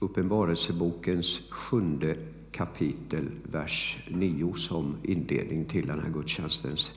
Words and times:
Uppenbarelsebokens 0.00 1.40
sjunde 1.50 2.16
kapitel, 2.50 3.30
vers 3.42 3.98
9 4.08 4.54
som 4.54 4.96
inledning 5.02 5.64
till 5.64 5.86
den 5.86 6.00
här 6.00 6.10
gudstjänstens 6.10 6.90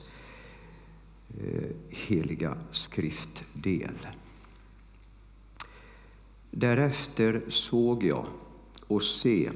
eh, 1.40 1.70
heliga 1.88 2.56
skriftdel. 2.70 3.98
Därefter 6.50 7.42
såg 7.48 8.04
jag 8.04 8.26
och 8.86 9.02
se 9.02 9.50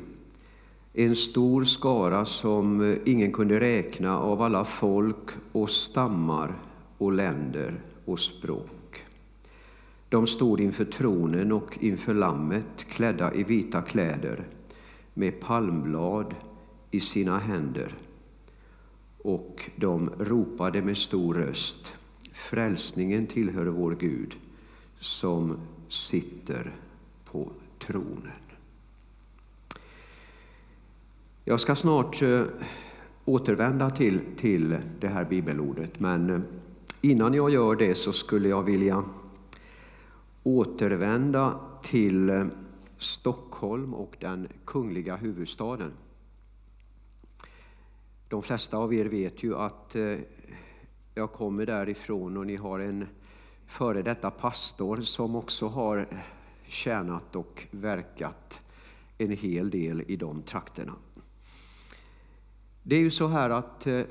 en 0.93 1.17
stor 1.17 1.65
skara 1.65 2.25
som 2.25 2.97
ingen 3.05 3.33
kunde 3.33 3.61
räkna 3.61 4.19
av 4.19 4.43
alla 4.43 4.65
folk 4.65 5.31
och 5.53 5.71
stammar 5.71 6.55
och 6.99 7.13
länder 7.13 7.81
och 8.05 8.21
språk. 8.21 8.78
De 10.09 10.27
stod 10.27 10.61
inför 10.61 10.85
tronen 10.85 11.53
och 11.53 11.79
inför 11.81 12.15
Lammet 12.15 12.87
klädda 12.89 13.35
i 13.35 13.43
vita 13.43 13.83
kläder 13.83 14.45
med 15.15 15.41
palmblad 15.41 16.35
i 16.91 17.01
sina 17.01 17.39
händer. 17.39 17.95
Och 19.19 19.71
de 19.77 20.11
ropade 20.19 20.83
med 20.83 20.99
stor 20.99 21.35
röst 21.35 21.93
Frälsningen 22.33 23.27
tillhör 23.27 23.67
vår 23.67 23.97
Gud 24.01 24.37
som 24.99 25.57
sitter 25.89 26.73
på 27.31 27.51
tronen. 27.79 28.33
Jag 31.45 31.61
ska 31.61 31.75
snart 31.75 32.23
eh, 32.23 32.43
återvända 33.25 33.91
till, 33.91 34.21
till 34.37 34.77
det 35.01 35.09
här 35.09 35.25
bibelordet, 35.25 36.01
men 36.01 36.31
eh, 36.31 36.41
innan 37.01 37.35
jag 37.35 37.51
gör 37.51 37.77
det 37.77 37.95
så 37.95 38.13
skulle 38.13 38.49
jag 38.49 38.63
vilja 38.63 39.05
återvända 40.49 41.61
till 41.83 42.31
eh, 42.31 42.47
Stockholm 42.99 43.95
och 43.95 44.17
den 44.21 44.49
kungliga 44.65 45.17
huvudstaden. 45.17 45.93
De 48.29 48.43
flesta 48.43 48.77
av 48.77 48.95
er 48.95 49.05
vet 49.05 49.43
ju 49.43 49.57
att 49.57 49.97
eh, 49.97 50.19
jag 51.15 51.33
kommer 51.33 51.67
därifrån 51.67 52.37
och 52.37 52.47
ni 52.47 52.57
har 52.57 52.79
en 52.79 53.07
före 53.67 54.03
detta 54.03 54.31
pastor 54.31 55.01
som 55.01 55.37
också 55.37 55.69
har 55.69 56.07
tjänat 56.67 57.37
och 57.37 57.67
verkat 57.71 58.63
en 59.19 59.31
hel 59.31 59.71
del 59.71 60.05
i 60.07 60.17
de 60.17 60.43
trakterna. 60.43 60.95
Det 62.83 62.97
är 62.97 63.01
ju 63.01 63.11
så 63.11 63.29
här 63.29 63.51
att 63.51 63.87
eh, 63.87 64.03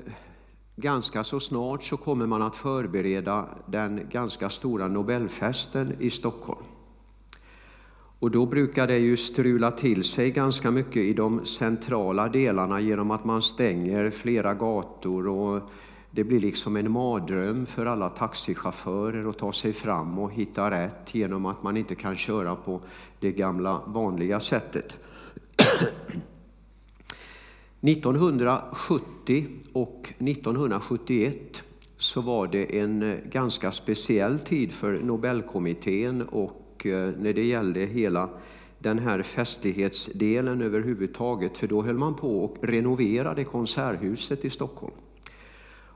ganska 0.80 1.24
så 1.24 1.40
snart 1.40 1.82
så 1.82 1.96
kommer 1.96 2.26
man 2.26 2.42
att 2.42 2.56
förbereda 2.56 3.48
den 3.66 4.00
ganska 4.10 4.50
stora 4.50 4.88
Nobelfesten 4.88 5.96
i 6.00 6.10
Stockholm. 6.10 6.64
Och 8.20 8.30
då 8.30 8.46
brukar 8.46 8.86
det 8.86 8.98
ju 8.98 9.16
strula 9.16 9.70
till 9.70 10.04
sig 10.04 10.30
ganska 10.30 10.70
mycket 10.70 10.96
i 10.96 11.12
de 11.12 11.46
centrala 11.46 12.28
delarna 12.28 12.80
genom 12.80 13.10
att 13.10 13.24
man 13.24 13.42
stänger 13.42 14.10
flera 14.10 14.54
gator 14.54 15.28
och 15.28 15.62
det 16.10 16.24
blir 16.24 16.40
liksom 16.40 16.76
en 16.76 16.90
mardröm 16.90 17.66
för 17.66 17.86
alla 17.86 18.08
taxichaufförer 18.08 19.30
att 19.30 19.38
ta 19.38 19.52
sig 19.52 19.72
fram 19.72 20.18
och 20.18 20.32
hitta 20.32 20.70
rätt 20.70 21.14
genom 21.14 21.46
att 21.46 21.62
man 21.62 21.76
inte 21.76 21.94
kan 21.94 22.16
köra 22.16 22.56
på 22.56 22.80
det 23.20 23.32
gamla 23.32 23.80
vanliga 23.86 24.40
sättet. 24.40 24.94
1970 27.80 29.46
och 29.72 30.12
1971 30.18 31.62
så 31.98 32.20
var 32.20 32.46
det 32.46 32.78
en 32.78 33.02
eh, 33.02 33.18
ganska 33.30 33.72
speciell 33.72 34.38
tid 34.38 34.72
för 34.72 35.00
Nobelkommittén 35.00 36.22
och 36.22 36.86
eh, 36.86 37.12
när 37.18 37.32
det 37.32 37.44
gällde 37.44 37.80
hela 37.80 38.28
den 38.78 38.98
här 38.98 39.22
festlighetsdelen 39.22 40.62
överhuvudtaget, 40.62 41.56
för 41.56 41.66
då 41.66 41.82
höll 41.82 41.98
man 41.98 42.14
på 42.14 42.44
och 42.44 42.56
renoverade 42.62 43.44
Konserthuset 43.44 44.44
i 44.44 44.50
Stockholm. 44.50 44.94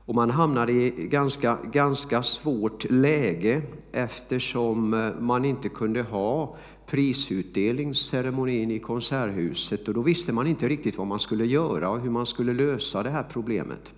Och 0.05 0.15
man 0.15 0.29
hamnade 0.29 0.71
i 0.71 1.07
ganska, 1.07 1.57
ganska 1.71 2.23
svårt 2.23 2.91
läge 2.91 3.61
eftersom 3.91 4.93
eh, 4.93 5.11
man 5.19 5.45
inte 5.45 5.69
kunde 5.69 6.01
ha 6.01 6.55
prisutdelningsceremonin 6.93 8.71
i 8.71 8.79
Konserthuset 8.79 9.87
och 9.87 9.93
då 9.93 10.01
visste 10.01 10.33
man 10.33 10.47
inte 10.47 10.67
riktigt 10.67 10.97
vad 10.97 11.07
man 11.07 11.19
skulle 11.19 11.45
göra 11.45 11.89
och 11.89 11.99
hur 11.99 12.09
man 12.09 12.25
skulle 12.25 12.53
lösa 12.53 13.03
det 13.03 13.09
här 13.09 13.23
problemet. 13.23 13.93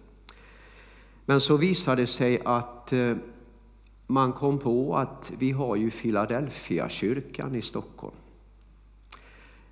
Men 1.26 1.42
så 1.42 1.58
visade 1.58 2.02
det 2.02 2.08
sig 2.08 2.42
att 2.46 2.94
eh, 2.94 3.16
man 4.08 4.34
kom 4.34 4.58
på 4.58 4.96
att 4.96 5.32
vi 5.40 5.52
har 5.52 5.76
ju 5.76 5.92
Philadelphia-kyrkan 5.92 7.56
i 7.56 7.62
Stockholm. 7.62 8.16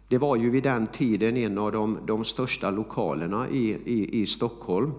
Det 0.08 0.18
var 0.18 0.36
ju 0.36 0.50
vid 0.50 0.64
den 0.64 0.88
tiden 0.88 1.38
en 1.38 1.58
av 1.58 1.72
de, 1.72 1.98
de 2.06 2.24
största 2.24 2.72
lokalerna 2.72 3.50
i, 3.50 3.78
i, 3.86 4.22
i 4.22 4.26
Stockholm. 4.26 4.92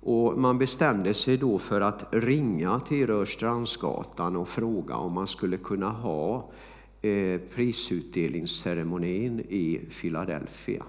Och 0.00 0.38
man 0.38 0.58
bestämde 0.58 1.14
sig 1.14 1.36
då 1.36 1.58
för 1.58 1.80
att 1.80 2.04
ringa 2.10 2.80
till 2.80 3.06
Rörstrandsgatan 3.06 4.36
och 4.36 4.48
fråga 4.48 4.96
om 4.96 5.12
man 5.12 5.26
skulle 5.26 5.56
kunna 5.56 5.90
ha 5.90 6.50
Eh, 7.02 7.40
prisutdelningsceremonin 7.54 9.40
i 9.40 9.80
Philadelphia. 10.00 10.84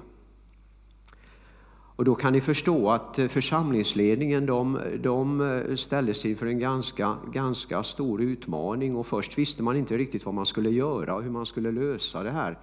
Och 1.96 2.06
då 2.06 2.16
kan 2.16 2.34
ni 2.34 2.42
förstå 2.42 2.90
att 2.90 3.20
eh, 3.20 3.28
församlingsledningen 3.28 4.46
de, 4.46 4.80
de 5.00 5.42
eh, 5.42 5.76
ställde 5.76 6.14
sig 6.14 6.32
inför 6.32 6.46
en 6.46 6.60
ganska, 6.60 7.18
ganska 7.34 7.84
stor 7.84 8.22
utmaning 8.22 8.96
och 8.96 9.08
först 9.08 9.38
visste 9.38 9.64
man 9.64 9.78
inte 9.78 9.98
riktigt 9.98 10.26
vad 10.26 10.34
man 10.34 10.46
skulle 10.46 10.70
göra 10.70 11.16
och 11.16 11.24
hur 11.24 11.32
man 11.32 11.46
skulle 11.46 11.72
lösa 11.72 12.24
det 12.24 12.32
här. 12.32 12.58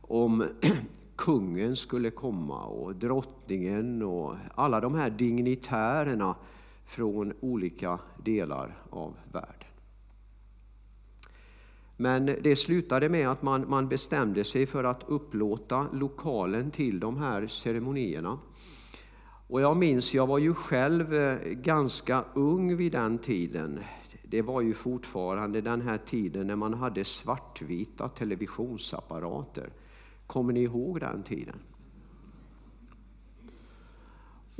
Om 0.00 0.44
kungen 1.16 1.76
skulle 1.76 2.10
komma 2.10 2.64
och 2.64 2.94
drottningen 2.94 4.02
och 4.02 4.34
alla 4.54 4.80
de 4.80 4.94
här 4.94 5.10
dignitärerna 5.10 6.34
från 6.86 7.32
olika 7.40 7.98
delar 8.24 8.76
av 8.90 9.14
världen. 9.32 9.59
Men 12.00 12.26
det 12.26 12.56
slutade 12.56 13.08
med 13.08 13.28
att 13.30 13.42
man, 13.42 13.68
man 13.68 13.88
bestämde 13.88 14.44
sig 14.44 14.66
för 14.66 14.84
att 14.84 15.04
upplåta 15.06 15.86
lokalen 15.92 16.70
till 16.70 17.00
de 17.00 17.16
här 17.16 17.46
ceremonierna. 17.46 18.38
Och 19.46 19.60
jag 19.60 19.76
minns, 19.76 20.14
jag 20.14 20.26
var 20.26 20.38
ju 20.38 20.54
själv 20.54 21.14
eh, 21.14 21.38
ganska 21.44 22.24
ung 22.34 22.76
vid 22.76 22.92
den 22.92 23.18
tiden. 23.18 23.80
Det 24.22 24.42
var 24.42 24.60
ju 24.60 24.74
fortfarande 24.74 25.60
den 25.60 25.80
här 25.80 25.98
tiden 25.98 26.46
när 26.46 26.56
man 26.56 26.74
hade 26.74 27.04
svartvita 27.04 28.08
televisionsapparater. 28.08 29.70
Kommer 30.26 30.52
ni 30.52 30.62
ihåg 30.62 31.00
den 31.00 31.22
tiden? 31.22 31.56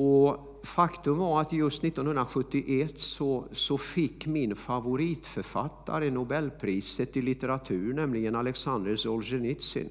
Och 0.03 0.61
faktum 0.63 1.19
var 1.19 1.41
att 1.41 1.53
just 1.53 1.85
1971 1.85 2.99
så, 2.99 3.45
så 3.53 3.79
fick 3.79 4.27
min 4.27 4.57
favoritförfattare 4.57 6.11
Nobelpriset 6.11 7.17
i 7.17 7.23
litteratur, 7.23 7.95
nämligen 7.95 8.35
Alexander 8.35 8.97
Solzhenitsyn. 8.97 9.89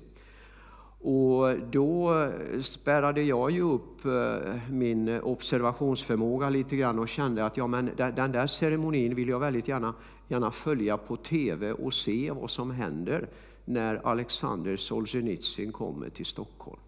Och 1.02 1.60
då 1.72 2.28
spärrade 2.62 3.22
jag 3.22 3.52
ju 3.52 3.62
upp 3.62 4.06
eh, 4.06 4.72
min 4.72 5.22
observationsförmåga 5.22 6.50
lite 6.50 6.76
grann 6.76 7.00
och 7.00 7.10
kände 7.10 7.46
att 7.46 7.58
ja, 7.58 7.68
men 7.68 7.92
den 7.96 8.32
där 8.32 8.48
ceremonin 8.48 9.16
vill 9.16 9.30
jag 9.30 9.40
väldigt 9.40 9.68
gärna, 9.68 9.94
gärna 10.28 10.52
följa 10.52 10.98
på 10.98 11.16
tv 11.16 11.72
och 11.72 11.94
se 11.94 12.32
vad 12.32 12.50
som 12.50 12.72
händer 12.72 13.30
när 13.66 14.08
Alexander 14.08 14.78
Solzhenitsyn 14.78 15.72
kommer 15.72 16.10
till 16.10 16.26
Stockholm. 16.26 16.80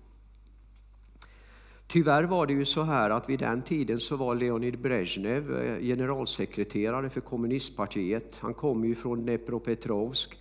Tyvärr 1.91 2.23
var 2.23 2.45
det 2.47 2.53
ju 2.53 2.65
så 2.65 2.83
här 2.83 3.09
att 3.09 3.29
vid 3.29 3.39
den 3.39 3.61
tiden 3.61 3.99
så 3.99 4.15
var 4.15 4.35
Leonid 4.35 4.79
Brezhnev 4.79 5.61
eh, 5.61 5.79
generalsekreterare 5.79 7.09
för 7.09 7.21
kommunistpartiet. 7.21 8.37
Han 8.39 8.53
kom 8.53 8.85
ju 8.85 8.95
från 8.95 9.21
Dnepropetrovsk, 9.21 10.39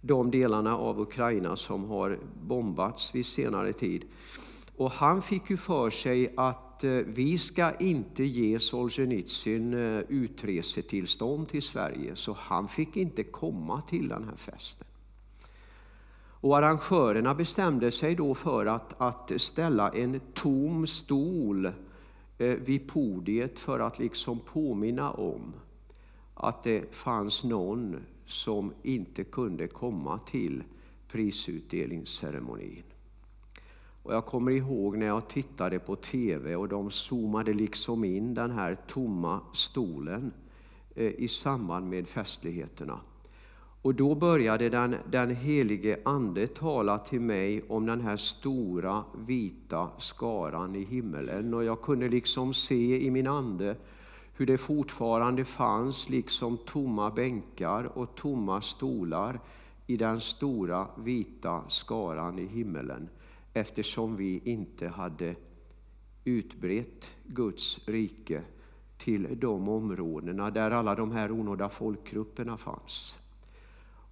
de 0.00 0.30
delarna 0.30 0.76
av 0.76 1.00
Ukraina 1.00 1.56
som 1.56 1.84
har 1.84 2.18
bombats 2.42 3.14
vid 3.14 3.26
senare 3.26 3.72
tid. 3.72 4.04
Och 4.76 4.90
han 4.90 5.22
fick 5.22 5.50
ju 5.50 5.56
för 5.56 5.90
sig 5.90 6.32
att 6.36 6.84
eh, 6.84 6.90
vi 6.90 7.38
ska 7.38 7.74
inte 7.76 8.24
ge 8.24 8.58
Solzhenitsyn 8.58 9.74
eh, 9.74 10.00
utresetillstånd 10.08 11.48
till 11.48 11.62
Sverige, 11.62 12.16
så 12.16 12.32
han 12.38 12.68
fick 12.68 12.96
inte 12.96 13.22
komma 13.22 13.82
till 13.82 14.08
den 14.08 14.24
här 14.24 14.36
festen. 14.36 14.86
Och 16.40 16.58
arrangörerna 16.58 17.34
bestämde 17.34 17.90
sig 17.90 18.14
då 18.14 18.34
för 18.34 18.66
att, 18.66 19.00
att 19.00 19.32
ställa 19.36 19.90
en 19.90 20.20
tom 20.34 20.86
stol 20.86 21.66
eh, 21.66 21.72
vid 22.38 22.88
podiet 22.88 23.58
för 23.58 23.80
att 23.80 23.98
liksom 23.98 24.40
påminna 24.40 25.10
om 25.10 25.52
att 26.34 26.62
det 26.62 26.94
fanns 26.94 27.44
någon 27.44 27.96
som 28.26 28.72
inte 28.82 29.24
kunde 29.24 29.68
komma 29.68 30.18
till 30.18 30.62
prisutdelningsceremonin. 31.08 32.82
Och 34.02 34.14
jag 34.14 34.26
kommer 34.26 34.52
ihåg 34.52 34.98
när 34.98 35.06
jag 35.06 35.28
tittade 35.28 35.78
på 35.78 35.96
tv 35.96 36.56
och 36.56 36.68
de 36.68 36.90
zoomade 36.90 37.52
liksom 37.52 38.04
in 38.04 38.34
den 38.34 38.50
här 38.50 38.76
tomma 38.88 39.40
stolen 39.52 40.32
eh, 40.94 41.06
i 41.06 41.28
samband 41.28 41.88
med 41.88 42.08
festligheterna. 42.08 43.00
Och 43.82 43.94
då 43.94 44.14
började 44.14 44.68
den, 44.68 44.96
den 45.10 45.36
helige 45.36 45.98
Ande 46.04 46.46
tala 46.46 46.98
till 46.98 47.20
mig 47.20 47.62
om 47.68 47.86
den 47.86 48.00
här 48.00 48.16
stora 48.16 49.04
vita 49.26 49.90
skaran 49.98 50.76
i 50.76 50.84
himmelen. 50.84 51.54
Och 51.54 51.64
jag 51.64 51.82
kunde 51.82 52.08
liksom 52.08 52.54
se 52.54 53.06
i 53.06 53.10
min 53.10 53.26
ande 53.26 53.76
hur 54.36 54.46
det 54.46 54.58
fortfarande 54.58 55.44
fanns 55.44 56.08
liksom 56.08 56.58
tomma 56.66 57.10
bänkar 57.10 57.98
och 57.98 58.14
tomma 58.14 58.60
stolar 58.60 59.40
i 59.86 59.96
den 59.96 60.20
stora 60.20 60.86
vita 60.96 61.62
skaran 61.68 62.38
i 62.38 62.46
himmelen 62.46 63.08
eftersom 63.52 64.16
vi 64.16 64.40
inte 64.44 64.88
hade 64.88 65.34
utbrett 66.24 67.10
Guds 67.26 67.88
rike 67.88 68.42
till 68.98 69.40
de 69.40 69.68
områdena 69.68 70.50
där 70.50 70.70
alla 70.70 70.94
de 70.94 71.12
här 71.12 71.32
onådda 71.32 71.68
folkgrupperna 71.68 72.56
fanns. 72.56 73.14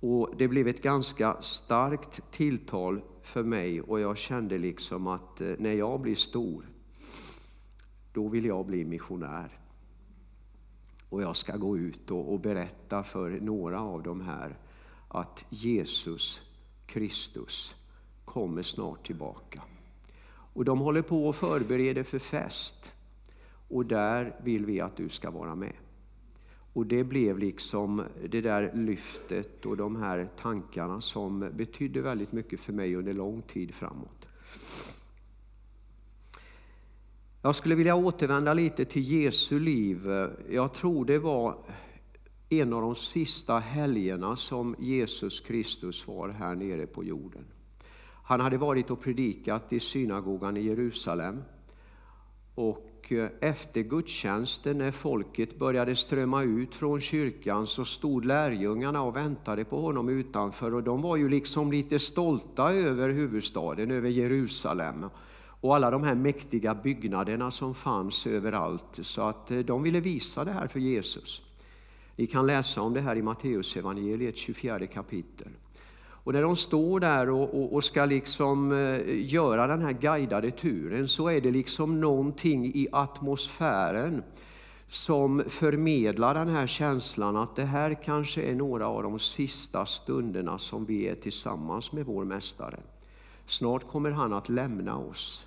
Och 0.01 0.35
det 0.37 0.49
blev 0.49 0.69
ett 0.69 0.83
ganska 0.83 1.37
starkt 1.43 2.31
tilltal 2.31 3.01
för 3.23 3.43
mig 3.43 3.81
och 3.81 4.01
jag 4.01 4.17
kände 4.17 4.59
liksom 4.59 5.07
att 5.07 5.41
eh, 5.41 5.53
när 5.59 5.73
jag 5.73 6.01
blir 6.01 6.15
stor, 6.15 6.67
då 8.13 8.29
vill 8.29 8.45
jag 8.45 8.67
bli 8.67 8.85
missionär. 8.85 9.59
Och 11.09 11.23
jag 11.23 11.37
ska 11.37 11.57
gå 11.57 11.79
ut 11.79 12.11
och, 12.11 12.33
och 12.33 12.41
berätta 12.41 13.03
för 13.03 13.31
några 13.31 13.81
av 13.81 14.03
de 14.03 14.21
här 14.21 14.59
att 15.09 15.45
Jesus 15.49 16.41
Kristus 16.87 17.75
kommer 18.25 18.63
snart 18.63 19.07
tillbaka. 19.07 19.63
Och 20.55 20.65
de 20.65 20.79
håller 20.79 21.03
på 21.03 21.29
och 21.29 21.37
förbereder 21.37 22.03
för 22.03 22.19
fest. 22.19 22.95
Och 23.69 23.87
där 23.87 24.37
vill 24.43 24.67
vi 24.67 24.81
att 24.81 24.97
du 24.97 25.09
ska 25.09 25.31
vara 25.31 25.55
med. 25.55 25.73
Och 26.79 26.87
det 26.87 27.05
blev 27.05 27.39
liksom 27.39 28.05
det 28.31 28.41
där 28.41 28.73
lyftet 28.75 29.67
och 29.67 29.77
de 29.77 29.97
här 29.97 30.29
tankarna 30.37 31.01
som 31.01 31.51
betydde 31.57 32.01
väldigt 32.01 32.33
mycket 32.33 32.61
för 32.61 32.73
mig 32.73 32.97
under 32.97 33.13
lång 33.13 33.43
tid 33.43 33.75
framåt. 33.75 34.27
Jag 37.43 37.55
skulle 37.55 37.75
vilja 37.75 37.95
återvända 37.95 38.55
lite 38.55 38.85
till 38.85 39.03
Jesu 39.03 39.59
liv. 39.59 40.07
Jag 40.51 40.75
tror 40.75 41.05
det 41.05 41.19
var 41.19 41.57
en 42.49 42.73
av 42.73 42.83
de 42.83 42.95
sista 42.95 43.59
helgerna 43.59 44.37
som 44.37 44.77
Jesus 44.79 45.41
Kristus 45.41 46.07
var 46.07 46.29
här 46.29 46.55
nere 46.55 46.87
på 46.87 47.05
jorden. 47.05 47.45
Han 48.25 48.41
hade 48.41 48.59
varit 48.59 48.91
och 48.91 49.01
predikat 49.01 49.73
i 49.73 49.81
synagogan 49.81 50.57
i 50.57 50.63
Jerusalem. 50.63 51.43
Och 52.55 52.88
Eh, 53.13 53.29
efter 53.41 53.81
gudstjänsten, 53.81 54.79
när 54.79 54.91
folket 54.91 55.59
började 55.59 55.97
strömma 55.97 56.43
ut 56.43 56.75
från 56.75 57.01
kyrkan, 57.01 57.67
så 57.67 57.85
stod 57.85 58.25
lärjungarna 58.25 59.03
och 59.03 59.17
väntade 59.17 59.65
på 59.65 59.81
honom 59.81 60.09
utanför. 60.09 60.75
Och 60.75 60.83
de 60.83 61.03
var 61.03 61.17
ju 61.17 61.29
liksom 61.29 61.73
lite 61.73 61.99
stolta 61.99 62.73
över 62.73 63.09
huvudstaden, 63.09 63.91
över 63.91 64.09
Jerusalem 64.09 65.07
och 65.61 65.77
alla 65.77 65.91
de 65.91 66.03
här 66.03 66.15
mäktiga 66.15 66.75
byggnaderna 66.75 67.51
som 67.51 67.75
fanns 67.75 68.27
överallt. 68.27 68.99
Så 69.03 69.23
att 69.23 69.51
eh, 69.51 69.59
de 69.59 69.83
ville 69.83 70.01
visa 70.01 70.45
det 70.45 70.53
här 70.53 70.67
för 70.67 70.81
Jesus. 70.81 71.43
Ni 72.17 72.27
kan 72.27 72.47
läsa 72.47 72.81
om 72.81 72.95
det 72.95 73.01
här 73.01 73.17
i 73.17 73.23
Matteusevangeliet 73.23 74.37
24 74.37 74.87
kapitel. 74.87 75.49
Och 76.29 76.35
när 76.35 76.43
de 76.43 76.57
står 76.57 77.01
där 77.01 77.31
och, 77.31 77.55
och, 77.55 77.75
och, 77.75 77.85
ska 77.85 78.05
liksom 78.05 78.73
eh, 78.73 79.31
göra 79.33 79.67
den 79.67 79.83
här 79.83 79.93
guidade 79.93 80.51
turen 80.51 81.09
så 81.09 81.29
är 81.29 81.41
det 81.41 81.51
liksom 81.51 82.01
någonting 82.01 82.67
i 82.67 82.89
atmosfären 82.93 84.23
som 84.89 85.43
förmedlar 85.49 86.35
den 86.35 86.49
här 86.49 86.67
känslan 86.67 87.37
att 87.37 87.57
det 87.57 87.65
här 87.65 87.95
kanske 88.05 88.43
är 88.43 88.55
några 88.55 88.89
av 88.89 89.03
de 89.03 89.19
sista 89.19 89.87
stunderna 89.87 90.59
som 90.59 90.85
vi 90.85 91.09
är 91.09 91.15
tillsammans 91.15 91.93
med 91.93 92.07
vår 92.07 92.25
Mästare. 92.25 92.81
Snart 93.47 93.87
kommer 93.87 94.11
han 94.11 94.33
att 94.33 94.49
lämna 94.49 94.99
oss. 94.99 95.47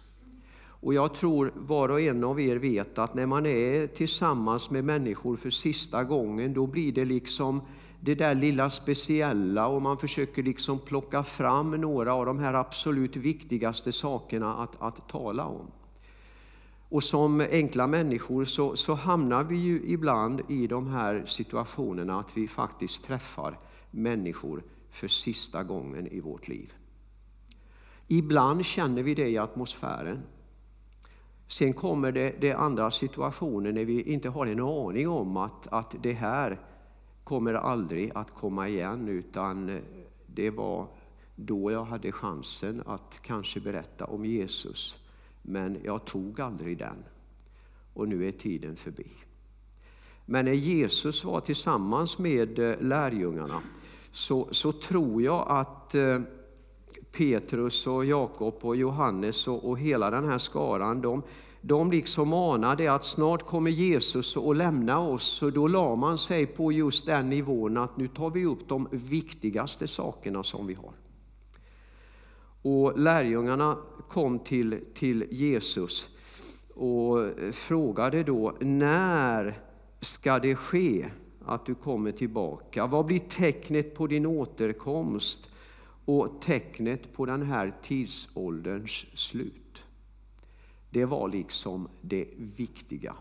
Och 0.63 0.93
jag 0.93 1.13
tror 1.13 1.51
var 1.55 1.89
och 1.89 2.01
en 2.01 2.23
av 2.23 2.41
er 2.41 2.55
vet 2.55 2.97
att 2.97 3.13
när 3.13 3.25
man 3.25 3.45
är 3.45 3.87
tillsammans 3.87 4.69
med 4.69 4.83
människor 4.83 5.35
för 5.35 5.49
sista 5.49 6.03
gången, 6.03 6.53
då 6.53 6.67
blir 6.67 6.91
det 6.91 7.05
liksom 7.05 7.61
det 8.03 8.15
där 8.15 8.35
lilla 8.35 8.69
speciella 8.69 9.67
och 9.67 9.81
man 9.81 9.97
försöker 9.97 10.43
liksom 10.43 10.79
plocka 10.79 11.23
fram 11.23 11.71
några 11.71 12.13
av 12.13 12.25
de 12.25 12.39
här 12.39 12.53
absolut 12.53 13.15
viktigaste 13.15 13.91
sakerna 13.91 14.55
att, 14.55 14.81
att 14.81 15.09
tala 15.09 15.45
om. 15.45 15.71
Och 16.89 17.03
som 17.03 17.41
enkla 17.51 17.87
människor 17.87 18.45
så, 18.45 18.75
så 18.75 18.93
hamnar 18.93 19.43
vi 19.43 19.55
ju 19.55 19.81
ibland 19.85 20.41
i 20.47 20.67
de 20.67 20.87
här 20.87 21.23
situationerna 21.25 22.19
att 22.19 22.37
vi 22.37 22.47
faktiskt 22.47 23.03
träffar 23.03 23.59
människor 23.91 24.63
för 24.89 25.07
sista 25.07 25.63
gången 25.63 26.07
i 26.07 26.19
vårt 26.19 26.47
liv. 26.47 26.73
Ibland 28.07 28.65
känner 28.65 29.03
vi 29.03 29.15
det 29.15 29.29
i 29.29 29.37
atmosfären. 29.37 30.19
Sen 31.47 31.73
kommer 31.73 32.11
det, 32.11 32.35
det 32.41 32.53
andra 32.53 32.91
situationer 32.91 33.71
när 33.71 33.85
vi 33.85 34.01
inte 34.01 34.29
har 34.29 34.45
en 34.45 34.59
aning 34.59 35.09
om 35.09 35.37
att, 35.37 35.67
att 35.67 35.95
det 36.01 36.13
här 36.13 36.59
kommer 37.23 37.53
aldrig 37.53 38.11
att 38.15 38.31
komma 38.31 38.67
igen 38.67 39.07
utan 39.07 39.69
eh, 39.69 39.81
det 40.25 40.49
var 40.49 40.87
då 41.35 41.71
jag 41.71 41.83
hade 41.83 42.11
chansen 42.11 42.83
att 42.85 43.19
kanske 43.21 43.59
berätta 43.59 44.05
om 44.05 44.25
Jesus. 44.25 44.95
Men 45.41 45.77
jag 45.83 46.05
tog 46.05 46.41
aldrig 46.41 46.77
den. 46.77 47.03
Och 47.93 48.07
nu 48.07 48.27
är 48.27 48.31
tiden 48.31 48.75
förbi. 48.75 49.07
Men 50.25 50.45
när 50.45 50.53
Jesus 50.53 51.23
var 51.23 51.41
tillsammans 51.41 52.17
med 52.17 52.59
eh, 52.59 52.81
lärjungarna 52.81 53.61
så, 54.11 54.47
så 54.51 54.71
tror 54.71 55.21
jag 55.21 55.45
att 55.49 55.95
eh, 55.95 56.21
Petrus 57.11 57.87
och 57.87 58.05
Jakob 58.05 58.55
och 58.61 58.75
Johannes 58.75 59.47
och, 59.47 59.69
och 59.69 59.79
hela 59.79 60.09
den 60.09 60.25
här 60.25 60.37
skaran, 60.37 61.01
de, 61.01 61.23
de 61.61 61.91
liksom 61.91 62.33
anade 62.33 62.93
att 62.93 63.05
snart 63.05 63.45
kommer 63.45 63.71
Jesus 63.71 64.37
att 64.37 64.57
lämna 64.57 64.99
oss. 64.99 65.23
Så 65.23 65.49
då 65.49 65.67
la 65.67 65.95
man 65.95 66.17
sig 66.17 66.45
på 66.45 66.71
just 66.71 67.05
den 67.05 67.29
nivån 67.29 67.77
att 67.77 67.97
nu 67.97 68.07
tar 68.07 68.29
vi 68.29 68.45
upp 68.45 68.67
de 68.67 68.87
viktigaste 68.91 69.87
sakerna 69.87 70.43
som 70.43 70.67
vi 70.67 70.73
har. 70.73 70.93
Och 72.61 72.99
lärjungarna 72.99 73.77
kom 74.09 74.39
till, 74.39 74.79
till 74.93 75.25
Jesus 75.31 76.07
och 76.75 77.17
frågade 77.51 78.23
då, 78.23 78.53
när 78.59 79.59
ska 80.01 80.39
det 80.39 80.55
ske 80.55 81.05
att 81.45 81.65
du 81.65 81.75
kommer 81.75 82.11
tillbaka? 82.11 82.85
Vad 82.87 83.05
blir 83.05 83.19
tecknet 83.19 83.95
på 83.95 84.07
din 84.07 84.25
återkomst 84.25 85.49
och 86.05 86.41
tecknet 86.41 87.13
på 87.13 87.25
den 87.25 87.41
här 87.41 87.73
tidsålderns 87.83 89.05
slut? 89.13 89.83
Det 90.91 91.05
var 91.05 91.27
liksom 91.27 91.87
det 92.01 92.27
viktiga. 92.37 93.15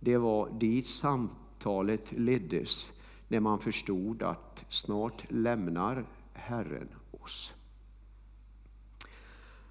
Det 0.00 0.16
var 0.16 0.48
dit 0.50 0.86
samtalet 0.86 2.12
leddes 2.12 2.90
när 3.28 3.40
man 3.40 3.58
förstod 3.58 4.22
att 4.22 4.64
snart 4.68 5.24
lämnar 5.28 6.04
Herren 6.32 6.88
oss. 7.10 7.54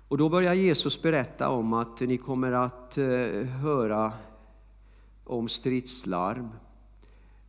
Och 0.08 0.18
då 0.18 0.30
börjar 0.30 0.54
Jesus 0.54 1.02
berätta 1.02 1.50
om 1.50 1.74
att 1.74 2.00
ni 2.00 2.18
kommer 2.18 2.52
att 2.52 2.98
eh, 2.98 3.06
höra 3.44 4.14
om 5.24 5.50
stridslarm. 5.50 6.50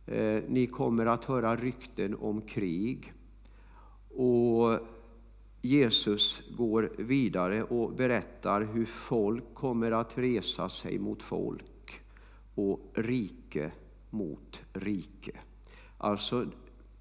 Eh, 0.05 0.43
ni 0.47 0.67
kommer 0.67 1.05
att 1.05 1.25
höra 1.25 1.55
rykten 1.55 2.15
om 2.15 2.41
krig. 2.41 3.13
Och 4.15 4.79
Jesus 5.67 6.41
går 6.57 6.91
vidare 6.97 7.63
och 7.63 7.93
berättar 7.93 8.61
hur 8.61 8.85
folk 8.85 9.43
kommer 9.53 9.91
att 9.91 10.17
resa 10.17 10.69
sig 10.69 10.99
mot 10.99 11.23
folk 11.23 12.01
och 12.55 12.79
rike 12.93 13.71
mot 14.09 14.61
rike. 14.73 15.31
Alltså 15.97 16.45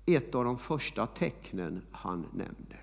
ett 0.06 0.34
av 0.34 0.44
de 0.44 0.58
första 0.58 1.06
tecknen 1.06 1.82
han 1.90 2.26
nämner. 2.32 2.82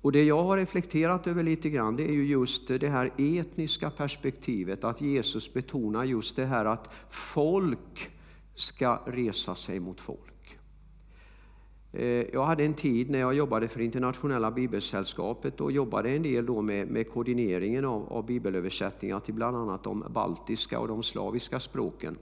Och 0.00 0.12
Det 0.12 0.24
jag 0.24 0.42
har 0.42 0.56
reflekterat 0.56 1.26
över 1.26 1.42
lite 1.42 1.70
grann 1.70 1.96
det 1.96 2.04
är 2.04 2.12
ju 2.12 2.26
just 2.26 2.68
det 2.68 2.88
här 2.88 3.12
etniska 3.16 3.90
perspektivet, 3.90 4.84
att 4.84 5.00
Jesus 5.00 5.52
betonar 5.52 6.04
just 6.04 6.36
det 6.36 6.46
här 6.46 6.64
att 6.64 6.90
folk 7.10 8.10
ska 8.54 9.02
resa 9.06 9.54
sig 9.54 9.80
mot 9.80 10.00
folk. 10.00 10.27
Eh, 11.92 12.04
jag 12.32 12.44
hade 12.44 12.64
en 12.64 12.74
tid 12.74 13.10
när 13.10 13.18
jag 13.18 13.34
jobbade 13.34 13.68
för 13.68 13.80
Internationella 13.80 14.50
Bibelsällskapet 14.50 15.60
och 15.60 15.72
jobbade 15.72 16.10
en 16.10 16.22
del 16.22 16.46
då 16.46 16.62
med, 16.62 16.88
med 16.88 17.10
koordineringen 17.10 17.84
av, 17.84 18.12
av 18.12 18.26
bibelöversättningar 18.26 19.20
till 19.20 19.34
bland 19.34 19.56
annat 19.56 19.84
de 19.84 20.04
baltiska 20.10 20.80
och 20.80 20.88
de 20.88 21.02
slaviska 21.02 21.60
språken. 21.60 22.18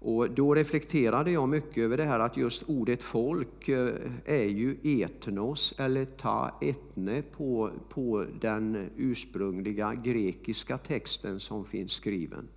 Och 0.00 0.30
då 0.30 0.54
reflekterade 0.54 1.30
jag 1.30 1.48
mycket 1.48 1.78
över 1.78 1.96
det 1.96 2.04
här 2.04 2.20
att 2.20 2.36
just 2.36 2.62
ordet 2.66 3.02
folk 3.02 3.68
eh, 3.68 3.94
är 4.24 4.44
ju 4.44 5.02
etnos 5.02 5.74
eller 5.78 6.04
ta 6.04 6.58
etne 6.60 7.22
på, 7.22 7.70
på 7.88 8.26
den 8.40 8.90
ursprungliga 8.96 9.94
grekiska 9.94 10.78
texten 10.78 11.40
som 11.40 11.64
finns 11.64 11.92
skriven. 11.92 12.48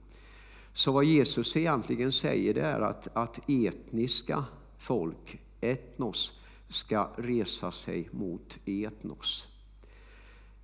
Så 0.73 0.91
vad 0.91 1.05
Jesus 1.05 1.55
egentligen 1.55 2.11
säger 2.11 2.53
det 2.53 2.61
är 2.61 2.81
att, 2.81 3.07
att 3.13 3.49
etniska 3.49 4.45
folk 4.77 5.39
etnos 5.71 6.31
ska 6.67 7.09
resa 7.15 7.71
sig 7.71 8.09
mot 8.11 8.57
etnos. 8.65 9.47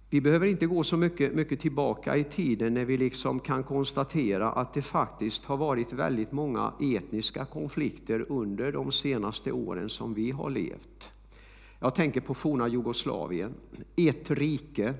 Vi 0.09 0.21
behöver 0.21 0.47
inte 0.47 0.65
gå 0.65 0.83
så 0.83 0.97
mycket, 0.97 1.33
mycket 1.33 1.59
tillbaka 1.59 2.17
i 2.17 2.23
tiden 2.23 2.73
när 2.73 2.85
vi 2.85 2.97
liksom 2.97 3.39
kan 3.39 3.63
konstatera 3.63 4.51
att 4.51 4.73
det 4.73 4.81
faktiskt 4.81 5.45
har 5.45 5.57
varit 5.57 5.93
väldigt 5.93 6.31
många 6.31 6.73
etniska 6.81 7.45
konflikter 7.45 8.25
under 8.29 8.71
de 8.71 8.91
senaste 8.91 9.51
åren 9.51 9.89
som 9.89 10.13
vi 10.13 10.31
har 10.31 10.49
levt. 10.49 11.11
Jag 11.79 11.95
tänker 11.95 12.21
på 12.21 12.33
forna 12.33 12.67
Jugoslavien, 12.67 13.53
ett 13.95 14.31
rike 14.31 14.93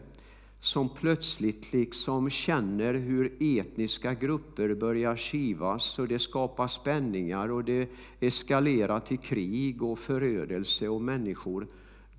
som 0.63 0.89
plötsligt 0.89 1.73
liksom 1.73 2.29
känner 2.29 2.93
hur 2.93 3.33
etniska 3.39 4.13
grupper 4.13 4.75
börjar 4.75 5.15
kivas 5.15 5.99
och 5.99 6.07
det 6.07 6.19
skapar 6.19 6.67
spänningar 6.67 7.51
och 7.51 7.63
det 7.63 7.89
eskalerar 8.19 8.99
till 8.99 9.17
krig 9.17 9.83
och 9.83 9.99
förödelse 9.99 10.87
och 10.87 11.01
människor 11.01 11.67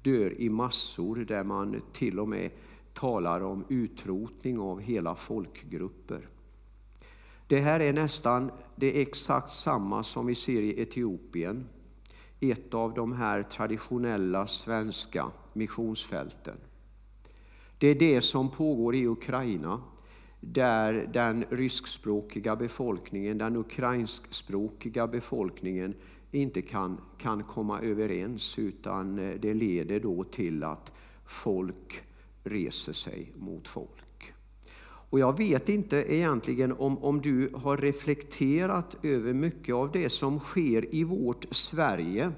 dör 0.03 0.41
i 0.41 0.49
massor 0.49 1.17
där 1.17 1.45
man 1.45 1.83
till 1.93 2.21
och 2.21 2.29
med 2.29 2.51
talar 2.95 3.41
om 3.41 3.65
utrotning 3.69 4.59
av 4.59 4.81
hela 4.81 5.15
folkgrupper. 5.15 6.29
Det 7.47 7.61
här 7.61 7.81
är 7.81 7.93
nästan 7.93 8.51
det 8.77 9.01
exakt 9.01 9.53
samma 9.53 10.03
som 10.03 10.27
vi 10.27 10.35
ser 10.35 10.63
i 10.63 10.81
Etiopien, 10.81 11.69
ett 12.41 12.75
av 12.75 12.95
de 12.95 13.13
här 13.13 13.43
traditionella 13.43 14.47
svenska 14.47 15.31
missionsfälten. 15.53 16.57
Det 17.79 17.89
är 17.89 17.95
det 17.95 18.21
som 18.21 18.51
pågår 18.51 18.95
i 18.95 19.07
Ukraina, 19.07 19.83
där 20.41 21.11
den 21.13 21.45
ryskspråkiga 21.51 22.57
befolkningen, 22.57 23.39
den 23.39 23.57
ukrainskspråkiga 23.57 25.07
befolkningen 25.07 25.95
inte 26.31 26.63
kan, 26.63 27.01
kan 27.19 27.43
komma 27.43 27.81
överens 27.81 28.59
utan 28.59 29.19
eh, 29.19 29.41
det 29.41 29.55
leder 29.55 30.01
då 30.01 30.25
till 30.25 30.65
att 30.65 30.93
folk 31.27 32.03
reser 32.45 32.93
sig 32.93 33.33
mot 33.37 33.69
folk. 33.69 34.33
Och 35.11 35.21
jag 35.21 35.39
vet 35.39 35.69
inte 35.69 35.97
egentligen 35.97 36.73
om, 36.73 36.99
om 36.99 37.21
du 37.21 37.51
har 37.55 37.77
reflekterat 37.77 38.97
över 39.03 39.33
mycket 39.33 39.75
av 39.75 39.93
det 39.93 40.11
som 40.11 40.41
sker 40.41 40.95
i 40.95 41.05
vårt 41.05 41.47
Sverige. 41.51 42.33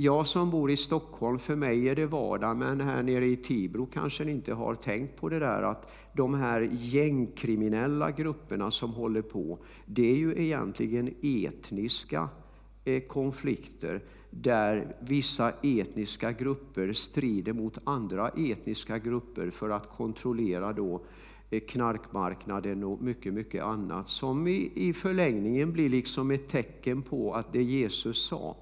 Jag 0.00 0.26
som 0.26 0.50
bor 0.50 0.70
i 0.70 0.76
Stockholm, 0.76 1.38
för 1.38 1.56
mig 1.56 1.88
är 1.88 1.94
det 1.94 2.06
vardag, 2.06 2.56
men 2.56 2.80
här 2.80 3.02
nere 3.02 3.26
i 3.26 3.36
Tibro 3.36 3.86
kanske 3.86 4.24
ni 4.24 4.32
inte 4.32 4.54
har 4.54 4.74
tänkt 4.74 5.16
på 5.16 5.28
det 5.28 5.38
där 5.38 5.62
att 5.62 5.92
de 6.12 6.34
här 6.34 6.70
gängkriminella 6.72 8.10
grupperna 8.10 8.70
som 8.70 8.92
håller 8.92 9.22
på, 9.22 9.58
det 9.86 10.10
är 10.10 10.16
ju 10.16 10.42
egentligen 10.44 11.14
etniska 11.22 12.28
eh, 12.84 13.00
konflikter 13.00 14.02
där 14.30 14.96
vissa 15.00 15.52
etniska 15.62 16.32
grupper 16.32 16.92
strider 16.92 17.52
mot 17.52 17.78
andra 17.84 18.28
etniska 18.28 18.98
grupper 18.98 19.50
för 19.50 19.70
att 19.70 19.90
kontrollera 19.90 20.72
då 20.72 21.00
eh, 21.50 21.60
knarkmarknaden 21.60 22.84
och 22.84 23.02
mycket, 23.02 23.34
mycket 23.34 23.62
annat 23.62 24.08
som 24.08 24.48
i, 24.48 24.72
i 24.74 24.92
förlängningen 24.92 25.72
blir 25.72 25.88
liksom 25.88 26.30
ett 26.30 26.48
tecken 26.48 27.02
på 27.02 27.34
att 27.34 27.52
det 27.52 27.62
Jesus 27.62 28.26
sa 28.26 28.56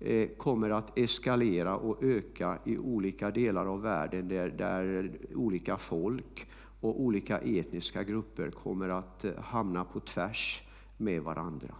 Eh, 0.00 0.28
kommer 0.28 0.70
att 0.70 0.98
eskalera 0.98 1.76
och 1.76 2.02
öka 2.02 2.58
i 2.64 2.78
olika 2.78 3.30
delar 3.30 3.66
av 3.66 3.82
världen 3.82 4.28
där, 4.28 4.48
där 4.48 5.12
olika 5.34 5.76
folk 5.76 6.46
och 6.80 7.00
olika 7.00 7.38
etniska 7.38 8.02
grupper 8.02 8.50
kommer 8.50 8.88
att 8.88 9.24
eh, 9.24 9.38
hamna 9.38 9.84
på 9.84 10.00
tvärs 10.00 10.62
med 10.96 11.22
varandra. 11.22 11.74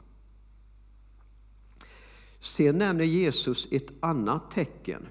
Sen 2.41 2.79
nämner 2.79 3.05
Jesus 3.05 3.69
ett 3.71 3.93
annat 4.01 4.51
tecken. 4.51 5.07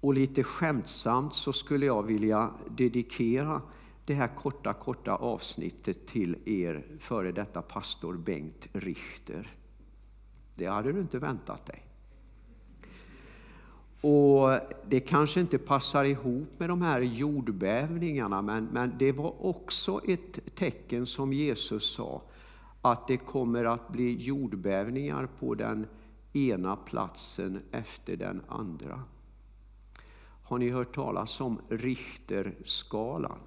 Och 0.00 0.14
lite 0.14 0.42
skämtsamt 0.42 1.34
så 1.34 1.52
skulle 1.52 1.86
jag 1.86 2.02
vilja 2.02 2.50
dedikera 2.70 3.62
det 4.04 4.14
här 4.14 4.30
korta, 4.36 4.72
korta 4.72 5.16
avsnittet 5.16 6.06
till 6.06 6.36
er 6.44 6.84
före 7.00 7.32
detta 7.32 7.62
pastor 7.62 8.14
Bengt 8.14 8.68
Richter. 8.72 9.56
Det 10.54 10.66
hade 10.66 10.92
du 10.92 11.00
inte 11.00 11.18
väntat 11.18 11.66
dig. 11.66 11.83
Och 14.06 14.60
Det 14.88 15.00
kanske 15.00 15.40
inte 15.40 15.58
passar 15.58 16.04
ihop 16.04 16.58
med 16.58 16.68
de 16.68 16.82
här 16.82 17.00
jordbävningarna, 17.00 18.42
men, 18.42 18.64
men 18.64 18.92
det 18.98 19.12
var 19.12 19.46
också 19.46 20.00
ett 20.08 20.54
tecken 20.54 21.06
som 21.06 21.32
Jesus 21.32 21.94
sa, 21.94 22.22
att 22.82 23.08
det 23.08 23.16
kommer 23.16 23.64
att 23.64 23.88
bli 23.88 24.16
jordbävningar 24.16 25.28
på 25.40 25.54
den 25.54 25.86
ena 26.32 26.76
platsen 26.76 27.62
efter 27.70 28.16
den 28.16 28.42
andra. 28.48 29.02
Har 30.42 30.58
ni 30.58 30.70
hört 30.70 30.94
talas 30.94 31.40
om 31.40 31.58
Richterskalan? 31.68 33.38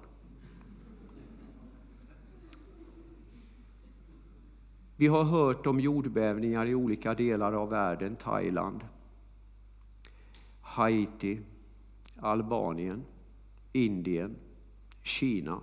Vi 4.96 5.06
har 5.06 5.24
hört 5.24 5.66
om 5.66 5.80
jordbävningar 5.80 6.66
i 6.66 6.74
olika 6.74 7.14
delar 7.14 7.52
av 7.52 7.68
världen, 7.68 8.16
Thailand, 8.16 8.80
Haiti, 10.78 11.38
Albanien, 12.16 13.04
Indien, 13.72 14.36
Kina. 15.02 15.60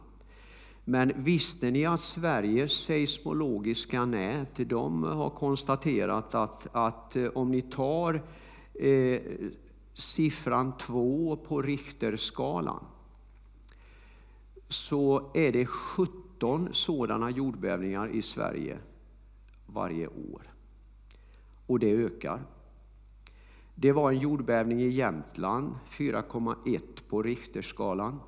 Men 0.84 1.12
visste 1.16 1.72
ni 1.72 1.86
att 1.86 2.02
Sveriges 2.02 2.72
seismologiska 2.72 4.06
nät 4.06 4.70
de 4.70 5.04
har 5.04 5.30
konstaterat 5.30 6.36
att, 6.36 6.68
att 6.72 7.16
eh, 7.16 7.28
om 7.36 7.52
ni 7.52 7.62
tar 7.62 8.22
eh, 8.74 9.22
siffran 9.94 10.78
2 10.78 11.36
på 11.36 11.62
Richterskalan 11.62 12.86
så 14.70 15.32
är 15.34 15.52
det 15.52 15.66
17 15.66 16.70
sådana 16.72 17.30
jordbävningar 17.30 18.08
i 18.08 18.22
Sverige 18.22 18.78
varje 19.66 20.08
år. 20.08 20.42
Och 21.68 21.80
det 21.80 21.92
ökar. 21.92 22.42
Det 23.76 23.92
var 23.92 24.12
en 24.12 24.20
jordbävning 24.20 24.82
i 24.82 24.90
Jämtland, 24.90 25.76
4,1 25.90 26.82
på 27.10 27.22
Richterskalan. 27.24 28.20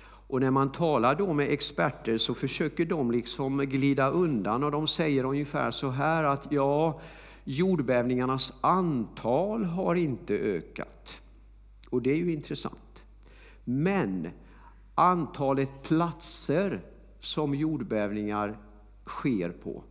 Och 0.00 0.40
när 0.40 0.50
man 0.50 0.72
talar 0.72 1.14
då 1.14 1.32
med 1.32 1.50
experter 1.50 2.18
så 2.18 2.34
försöker 2.34 2.84
de 2.84 3.10
liksom 3.10 3.58
glida 3.58 4.10
undan 4.10 4.64
och 4.64 4.70
de 4.70 4.88
säger 4.88 5.24
ungefär 5.24 5.70
så 5.70 5.90
här 5.90 6.24
att 6.24 6.52
ja, 6.52 7.00
jordbävningarnas 7.44 8.52
antal 8.60 9.64
har 9.64 9.94
inte 9.94 10.34
ökat. 10.34 11.22
Och 11.90 12.02
det 12.02 12.10
är 12.10 12.16
ju 12.16 12.32
intressant. 12.32 13.02
Men 13.64 14.28
antalet 14.94 15.82
platser 15.82 16.80
som 17.20 17.54
jordbävningar 17.54 18.58
sker 19.06 19.50
på 19.50 19.82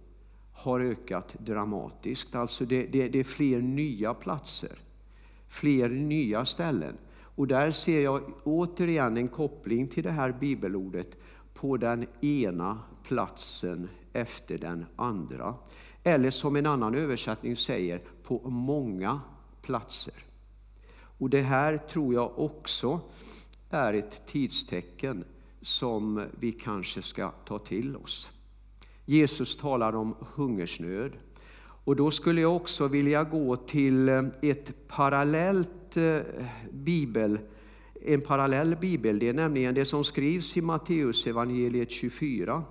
har 0.53 0.79
ökat 0.79 1.35
dramatiskt. 1.39 2.35
Alltså 2.35 2.65
det, 2.65 2.83
det, 2.83 3.07
det 3.07 3.19
är 3.19 3.23
fler 3.23 3.61
nya 3.61 4.13
platser, 4.13 4.79
fler 5.49 5.89
nya 5.89 6.45
ställen. 6.45 6.97
Och 7.21 7.47
där 7.47 7.71
ser 7.71 8.01
jag 8.01 8.21
återigen 8.43 9.17
en 9.17 9.27
koppling 9.27 9.87
till 9.87 10.03
det 10.03 10.11
här 10.11 10.31
bibelordet 10.31 11.15
på 11.53 11.77
den 11.77 12.05
ena 12.21 12.79
platsen 13.03 13.89
efter 14.13 14.57
den 14.57 14.85
andra. 14.95 15.55
Eller 16.03 16.31
som 16.31 16.55
en 16.55 16.65
annan 16.65 16.95
översättning 16.95 17.55
säger, 17.55 18.01
på 18.23 18.49
många 18.49 19.21
platser. 19.61 20.13
Och 21.17 21.29
det 21.29 21.41
här 21.41 21.77
tror 21.77 22.13
jag 22.13 22.39
också 22.39 23.01
är 23.69 23.93
ett 23.93 24.27
tidstecken 24.27 25.23
som 25.61 26.25
vi 26.39 26.51
kanske 26.51 27.01
ska 27.01 27.29
ta 27.29 27.59
till 27.59 27.95
oss. 27.95 28.29
Jesus 29.05 29.57
talar 29.57 29.95
om 29.95 30.15
hungersnöd. 30.35 31.11
Och 31.87 31.95
då 31.95 32.11
skulle 32.11 32.41
jag 32.41 32.55
också 32.55 32.87
vilja 32.87 33.23
gå 33.23 33.55
till 33.55 34.09
eh, 34.09 34.23
ett 34.41 34.87
parallellt 34.87 35.97
eh, 35.97 36.19
bibel, 36.71 37.39
en 38.01 38.21
parallell 38.21 38.75
bibel. 38.75 39.19
Det 39.19 39.29
är 39.29 39.33
nämligen 39.33 39.75
det 39.75 39.85
som 39.85 40.03
skrivs 40.03 40.57
i 40.57 40.61
Matteus 40.61 41.27
evangeliet 41.27 41.91
24. 41.91 42.63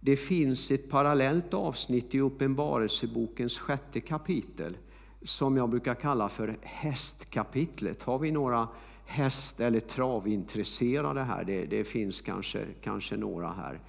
Det 0.00 0.16
finns 0.16 0.70
ett 0.70 0.90
parallellt 0.90 1.54
avsnitt 1.54 2.14
i 2.14 2.20
Uppenbarelsebokens 2.20 3.58
sjätte 3.58 4.00
kapitel 4.00 4.76
som 5.22 5.56
jag 5.56 5.70
brukar 5.70 5.94
kalla 5.94 6.28
för 6.28 6.58
hästkapitlet. 6.62 8.02
Har 8.02 8.18
vi 8.18 8.30
några 8.30 8.68
häst 9.04 9.60
eller 9.60 9.80
travintresserade 9.80 11.20
här? 11.20 11.44
Det, 11.44 11.64
det 11.64 11.84
finns 11.84 12.20
kanske, 12.20 12.66
kanske 12.82 13.16
några 13.16 13.52
här. 13.52 13.80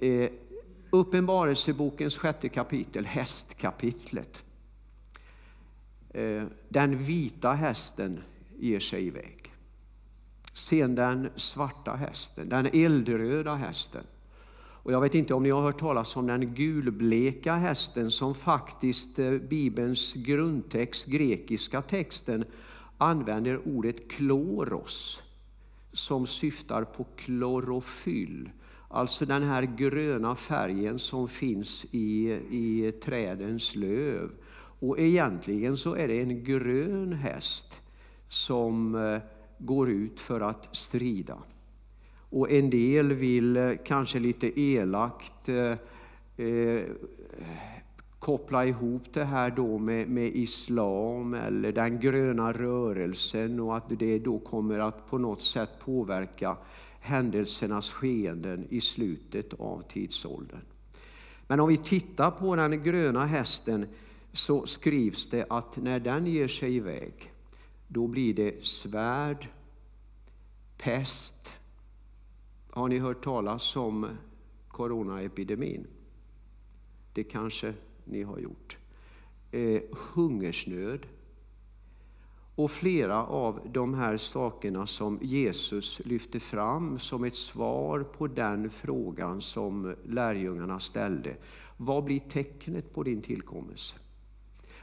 Eh, 0.00 0.30
Uppenbarelsebokens 0.94 2.18
sjätte 2.18 2.48
kapitel, 2.48 3.06
hästkapitlet. 3.06 4.44
Eh, 6.10 6.44
den 6.68 6.98
vita 6.98 7.52
hästen 7.52 8.22
ger 8.58 8.80
sig 8.80 9.06
iväg. 9.06 9.52
Sen 10.52 10.94
den 10.94 11.30
svarta 11.36 11.94
hästen, 11.94 12.48
den 12.48 12.66
eldröda 12.66 13.54
hästen. 13.54 14.04
Och 14.56 14.92
jag 14.92 15.00
vet 15.00 15.14
inte 15.14 15.34
om 15.34 15.42
ni 15.42 15.50
har 15.50 15.62
hört 15.62 15.80
talas 15.80 16.16
om 16.16 16.26
den 16.26 16.54
gulbleka 16.54 17.54
hästen 17.54 18.10
som 18.10 18.34
faktiskt 18.34 19.18
eh, 19.18 19.32
Bibelns 19.32 20.12
grundtext, 20.14 21.06
grekiska 21.06 21.82
texten, 21.82 22.44
använder 22.98 23.68
ordet 23.68 24.10
kloros 24.10 25.20
som 25.92 26.26
syftar 26.26 26.84
på 26.84 27.06
klorofyll. 27.16 28.50
Alltså 28.94 29.26
den 29.26 29.42
här 29.42 29.62
gröna 29.62 30.36
färgen 30.36 30.98
som 30.98 31.28
finns 31.28 31.84
i, 31.90 32.32
i 32.50 32.92
trädens 32.92 33.74
löv. 33.74 34.30
Och 34.80 34.98
egentligen 34.98 35.76
så 35.76 35.94
är 35.94 36.08
det 36.08 36.20
en 36.20 36.44
grön 36.44 37.12
häst 37.12 37.80
som 38.28 38.94
eh, 38.94 39.20
går 39.58 39.90
ut 39.90 40.20
för 40.20 40.40
att 40.40 40.76
strida. 40.76 41.38
Och 42.30 42.50
en 42.50 42.70
del 42.70 43.12
vill 43.12 43.56
eh, 43.56 43.72
kanske 43.84 44.18
lite 44.18 44.60
elakt 44.60 45.48
eh, 45.48 45.76
eh, 46.46 46.82
koppla 48.18 48.66
ihop 48.66 49.02
det 49.12 49.24
här 49.24 49.50
då 49.50 49.78
med, 49.78 50.08
med 50.08 50.36
islam 50.36 51.34
eller 51.34 51.72
den 51.72 52.00
gröna 52.00 52.52
rörelsen 52.52 53.60
och 53.60 53.76
att 53.76 53.98
det 53.98 54.18
då 54.18 54.38
kommer 54.38 54.78
att 54.78 55.10
på 55.10 55.18
något 55.18 55.42
sätt 55.42 55.70
påverka 55.84 56.56
händelsernas 57.04 57.88
skeenden 57.88 58.66
i 58.70 58.80
slutet 58.80 59.54
av 59.54 59.82
tidsåldern. 59.88 60.60
Men 61.46 61.60
om 61.60 61.68
vi 61.68 61.76
tittar 61.76 62.30
på 62.30 62.56
den 62.56 62.82
gröna 62.82 63.26
hästen 63.26 63.86
så 64.32 64.66
skrivs 64.66 65.30
det 65.30 65.46
att 65.50 65.76
när 65.76 66.00
den 66.00 66.26
ger 66.26 66.48
sig 66.48 66.76
iväg 66.76 67.32
då 67.88 68.06
blir 68.06 68.34
det 68.34 68.66
svärd, 68.66 69.48
pest. 70.78 71.60
Har 72.70 72.88
ni 72.88 72.98
hört 72.98 73.24
talas 73.24 73.76
om 73.76 74.08
coronaepidemin? 74.68 75.86
Det 77.12 77.24
kanske 77.24 77.74
ni 78.04 78.22
har 78.22 78.38
gjort. 78.38 78.76
Eh, 79.50 79.82
hungersnöd. 79.90 81.06
Och 82.56 82.70
flera 82.70 83.26
av 83.26 83.60
de 83.72 83.94
här 83.94 84.16
sakerna 84.16 84.86
som 84.86 85.18
Jesus 85.22 86.00
lyfte 86.04 86.40
fram 86.40 86.98
som 86.98 87.24
ett 87.24 87.36
svar 87.36 88.00
på 88.00 88.26
den 88.26 88.70
frågan 88.70 89.42
som 89.42 89.94
lärjungarna 90.04 90.80
ställde. 90.80 91.36
Vad 91.76 92.04
blir 92.04 92.18
tecknet 92.18 92.94
på 92.94 93.02
din 93.02 93.22
tillkommelse? 93.22 93.94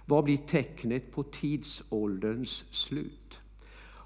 Vad 0.06 0.24
blir 0.24 0.38
tecknet 0.38 1.12
på 1.12 1.24
tidsålderns 1.24 2.66
slut? 2.72 3.40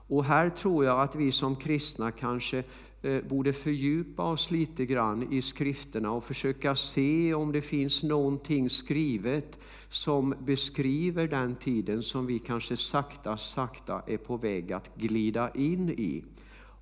Och 0.08 0.26
här 0.26 0.50
tror 0.50 0.86
jag 0.86 1.02
att 1.02 1.16
vi 1.16 1.32
som 1.32 1.56
kristna 1.56 2.12
kanske 2.12 2.64
Eh, 3.06 3.22
borde 3.22 3.54
fördjupa 3.54 4.24
oss 4.24 4.52
lite 4.52 4.86
grann 4.86 5.34
i 5.34 5.42
skrifterna 5.42 6.12
och 6.12 6.24
försöka 6.24 6.76
se 6.76 7.34
om 7.34 7.52
det 7.52 7.62
finns 7.62 8.04
någonting 8.04 8.70
skrivet 8.70 9.60
som 9.90 10.36
beskriver 10.40 11.28
den 11.28 11.56
tiden 11.56 12.04
som 12.04 12.26
vi 12.26 12.40
kanske 12.40 12.78
sakta, 12.78 13.38
sakta 13.38 14.04
är 14.08 14.18
på 14.18 14.38
väg 14.38 14.74
att 14.74 14.96
glida 14.96 15.52
in 15.52 15.90
i. 15.90 16.24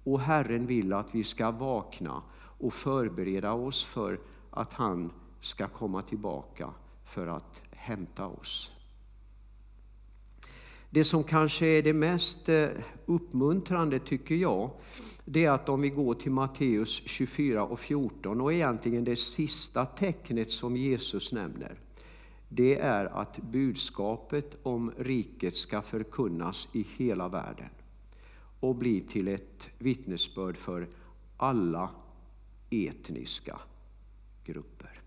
Och 0.04 0.20
Herren 0.20 0.66
vill 0.66 0.94
att 0.94 1.16
vi 1.16 1.24
ska 1.24 1.52
vakna 1.52 2.22
och 2.36 2.74
förbereda 2.74 3.54
oss 3.54 3.84
för 3.84 4.20
att 4.50 4.74
han 4.74 5.12
ska 5.42 5.68
komma 5.68 6.02
tillbaka 6.02 6.70
för 7.06 7.28
att 7.28 7.62
hämta 7.72 8.28
oss. 8.28 8.73
Det 10.94 11.04
som 11.04 11.24
kanske 11.24 11.66
är 11.66 11.82
det 11.82 11.94
mest 11.94 12.50
eh, 12.50 12.70
uppmuntrande 13.06 14.00
tycker 14.00 14.36
jag, 14.36 14.72
det 15.26 15.46
är 15.46 15.52
att 15.52 15.70
om 15.70 15.82
vi 15.82 15.90
går 15.90 16.14
till 16.14 16.32
Matteus 16.32 17.02
24 17.06 17.64
och 17.64 17.80
14 17.80 18.42
och 18.42 18.54
egentligen 18.54 19.04
det 19.04 19.16
sista 19.16 19.86
tecknet 19.86 20.52
som 20.52 20.78
Jesus 20.78 21.32
nämner, 21.32 21.80
det 22.50 22.80
är 22.80 23.06
att 23.06 23.38
budskapet 23.38 24.58
om 24.64 24.92
riket 24.98 25.56
ska 25.56 25.82
förkunnas 25.82 26.70
i 26.74 26.86
hela 26.98 27.28
världen 27.28 27.70
och 28.60 28.76
bli 28.76 29.02
till 29.02 29.28
ett 29.28 29.70
vittnesbörd 29.78 30.58
för 30.58 30.88
alla 31.38 31.90
etniska 32.70 33.60
grupper. 34.46 35.02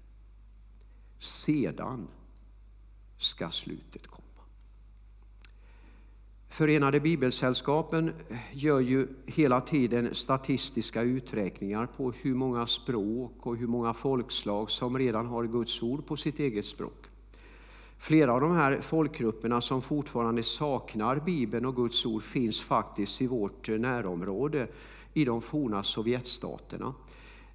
Sedan 1.19 2.09
ska 3.19 3.51
slutet 3.51 4.07
komma. 4.07 4.26
Förenade 6.57 7.01
Bibelsällskapen 7.01 8.13
gör 8.53 8.81
ju 8.81 9.09
hela 9.27 9.61
tiden 9.61 10.15
statistiska 10.15 11.03
uträkningar 11.03 11.87
på 11.97 12.13
hur 12.13 12.35
många 12.35 12.67
språk 12.67 13.33
och 13.47 13.57
hur 13.57 13.67
många 13.67 13.95
folkslag 13.95 14.71
som 14.71 14.99
redan 14.99 15.27
har 15.27 15.45
Guds 15.45 15.83
ord 15.83 16.07
på 16.07 16.17
sitt 16.17 16.39
eget 16.39 16.65
språk. 16.65 17.05
Flera 17.99 18.33
av 18.33 18.41
de 18.41 18.57
här 18.57 18.81
folkgrupperna 18.81 19.61
som 19.61 19.83
fortfarande 19.83 20.43
saknar 20.43 21.17
Bibeln 21.17 21.67
och 21.67 21.77
Guds 21.77 22.07
ord 22.07 22.23
finns 22.23 22.61
faktiskt 22.61 23.23
i 23.23 23.27
vårt 23.27 23.69
närområde, 23.69 24.69
i 25.13 25.25
de 25.25 25.43
forna 25.43 25.83
Sovjetstaterna. 25.83 26.95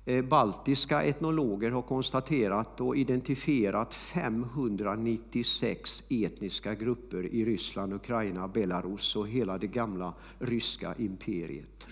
Eh, 0.05 0.25
baltiska 0.25 1.03
etnologer 1.03 1.71
har 1.71 1.81
konstaterat 1.81 2.81
och 2.81 2.97
identifierat 2.97 3.95
596 3.95 6.03
etniska 6.09 6.75
grupper 6.75 7.25
i 7.25 7.45
Ryssland, 7.45 7.93
Ukraina, 7.93 8.47
Belarus 8.47 9.15
och 9.15 9.27
hela 9.27 9.57
det 9.57 9.67
gamla 9.67 10.13
ryska 10.39 10.95
imperiet. 10.97 11.87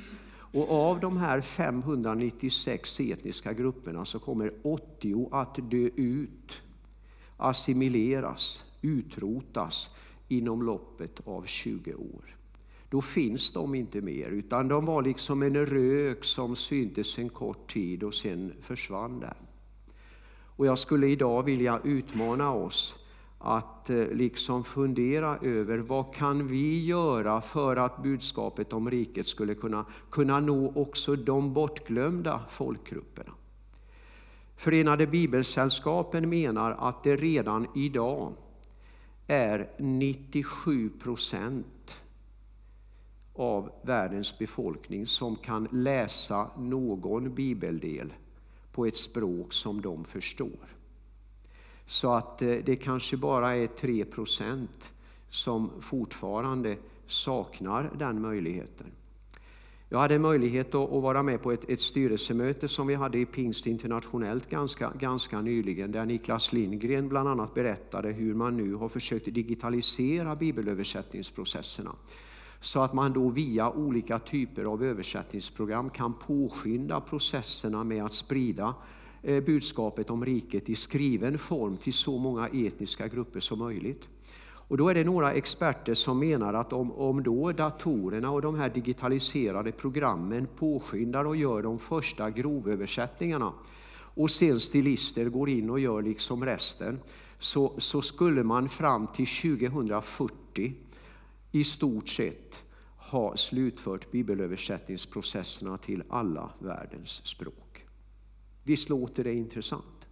Och 0.51 0.71
av 0.71 0.99
de 0.99 1.17
här 1.17 1.41
596 1.41 2.99
etniska 2.99 3.53
grupperna 3.53 4.05
så 4.05 4.19
kommer 4.19 4.53
80 4.63 5.29
att 5.31 5.55
dö 5.71 5.89
ut, 5.95 6.61
assimileras, 7.37 8.63
utrotas 8.81 9.89
inom 10.27 10.63
loppet 10.63 11.27
av 11.27 11.45
20 11.45 11.93
år 11.93 12.38
då 12.89 13.01
finns 13.01 13.53
de 13.53 13.75
inte 13.75 14.01
mer, 14.01 14.29
utan 14.29 14.67
de 14.67 14.85
var 14.85 15.01
liksom 15.01 15.41
en 15.41 15.65
rök 15.65 16.23
som 16.23 16.55
syntes 16.55 17.17
en 17.17 17.29
kort 17.29 17.73
tid 17.73 18.03
och 18.03 18.13
sen 18.13 18.53
försvann 18.61 19.19
den. 19.19 19.35
Och 20.55 20.65
jag 20.65 20.79
skulle 20.79 21.07
idag 21.07 21.43
vilja 21.43 21.79
utmana 21.83 22.53
oss 22.53 22.95
att 23.39 23.89
eh, 23.89 24.07
liksom 24.07 24.63
fundera 24.63 25.37
över 25.37 25.77
vad 25.77 26.15
kan 26.15 26.47
vi 26.47 26.85
göra 26.85 27.41
för 27.41 27.75
att 27.75 28.03
budskapet 28.03 28.73
om 28.73 28.89
riket 28.89 29.27
skulle 29.27 29.55
kunna, 29.55 29.85
kunna 30.09 30.39
nå 30.39 30.71
också 30.75 31.15
de 31.15 31.53
bortglömda 31.53 32.41
folkgrupperna. 32.49 33.31
Förenade 34.55 35.07
Bibelsällskapen 35.07 36.29
menar 36.29 36.71
att 36.71 37.03
det 37.03 37.15
redan 37.15 37.67
idag 37.75 38.33
är 39.27 39.69
97 39.77 40.89
procent 40.89 42.03
av 43.39 43.71
världens 43.81 44.37
befolkning 44.37 45.07
som 45.07 45.35
kan 45.35 45.67
läsa 45.71 46.49
någon 46.57 47.35
bibeldel 47.35 48.13
på 48.71 48.85
ett 48.85 48.95
språk 48.95 49.53
som 49.53 49.81
de 49.81 50.05
förstår. 50.05 50.75
Så 51.85 52.13
att 52.13 52.41
eh, 52.41 52.55
det 52.65 52.75
kanske 52.75 53.17
bara 53.17 53.55
är 53.55 53.67
3 53.67 54.05
procent 54.05 54.93
som 55.29 55.71
fortfarande 55.79 56.77
saknar 57.07 57.91
den 57.97 58.21
möjligheten. 58.21 58.87
Jag 59.89 59.99
hade 59.99 60.19
möjlighet 60.19 60.75
att 60.75 60.89
vara 60.89 61.23
med 61.23 61.41
på 61.41 61.51
ett, 61.51 61.69
ett 61.69 61.81
styrelsemöte 61.81 62.67
som 62.67 62.87
vi 62.87 62.95
hade 62.95 63.17
i 63.17 63.25
Pingst 63.25 63.67
internationellt 63.67 64.49
ganska, 64.49 64.91
ganska 64.99 65.41
nyligen, 65.41 65.91
där 65.91 66.05
Niklas 66.05 66.53
Lindgren 66.53 67.09
bland 67.09 67.29
annat 67.29 67.53
berättade 67.53 68.11
hur 68.11 68.33
man 68.33 68.57
nu 68.57 68.73
har 68.73 68.89
försökt 68.89 69.33
digitalisera 69.33 70.35
bibelöversättningsprocesserna 70.35 71.95
så 72.61 72.81
att 72.81 72.93
man 72.93 73.13
då 73.13 73.29
via 73.29 73.71
olika 73.71 74.19
typer 74.19 74.63
av 74.63 74.83
översättningsprogram 74.83 75.89
kan 75.89 76.13
påskynda 76.13 77.01
processerna 77.01 77.83
med 77.83 78.05
att 78.05 78.13
sprida 78.13 78.75
eh, 79.23 79.43
budskapet 79.43 80.09
om 80.09 80.25
riket 80.25 80.69
i 80.69 80.75
skriven 80.75 81.37
form 81.37 81.77
till 81.77 81.93
så 81.93 82.17
många 82.17 82.47
etniska 82.47 83.07
grupper 83.07 83.39
som 83.39 83.59
möjligt. 83.59 84.07
Och 84.69 84.77
då 84.77 84.89
är 84.89 84.93
det 84.93 85.03
några 85.03 85.33
experter 85.33 85.93
som 85.93 86.19
menar 86.19 86.53
att 86.53 86.73
om, 86.73 86.91
om 86.91 87.23
då 87.23 87.51
datorerna 87.51 88.31
och 88.31 88.41
de 88.41 88.55
här 88.55 88.69
digitaliserade 88.69 89.71
programmen 89.71 90.47
påskyndar 90.57 91.25
och 91.25 91.35
gör 91.35 91.61
de 91.61 91.79
första 91.79 92.29
grovöversättningarna 92.29 93.53
och 94.13 94.31
sen 94.31 94.59
stilister 94.59 95.25
går 95.25 95.49
in 95.49 95.69
och 95.69 95.79
gör 95.79 96.01
liksom 96.01 96.45
resten 96.45 96.99
så, 97.39 97.73
så 97.77 98.01
skulle 98.01 98.43
man 98.43 98.69
fram 98.69 99.07
till 99.07 99.27
2040 99.27 100.73
i 101.51 101.63
stort 101.63 102.09
sett 102.09 102.63
ha 102.97 103.37
slutfört 103.37 104.11
bibelöversättningsprocesserna 104.11 105.77
till 105.77 106.03
alla 106.09 106.53
världens 106.59 107.27
språk. 107.27 107.85
Visst 108.63 108.89
låter 108.89 109.23
det 109.23 109.33
intressant? 109.33 110.07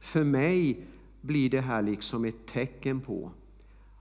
För 0.00 0.24
mig 0.24 0.86
blir 1.20 1.50
det 1.50 1.60
här 1.60 1.82
liksom 1.82 2.24
ett 2.24 2.46
tecken 2.46 3.00
på 3.00 3.32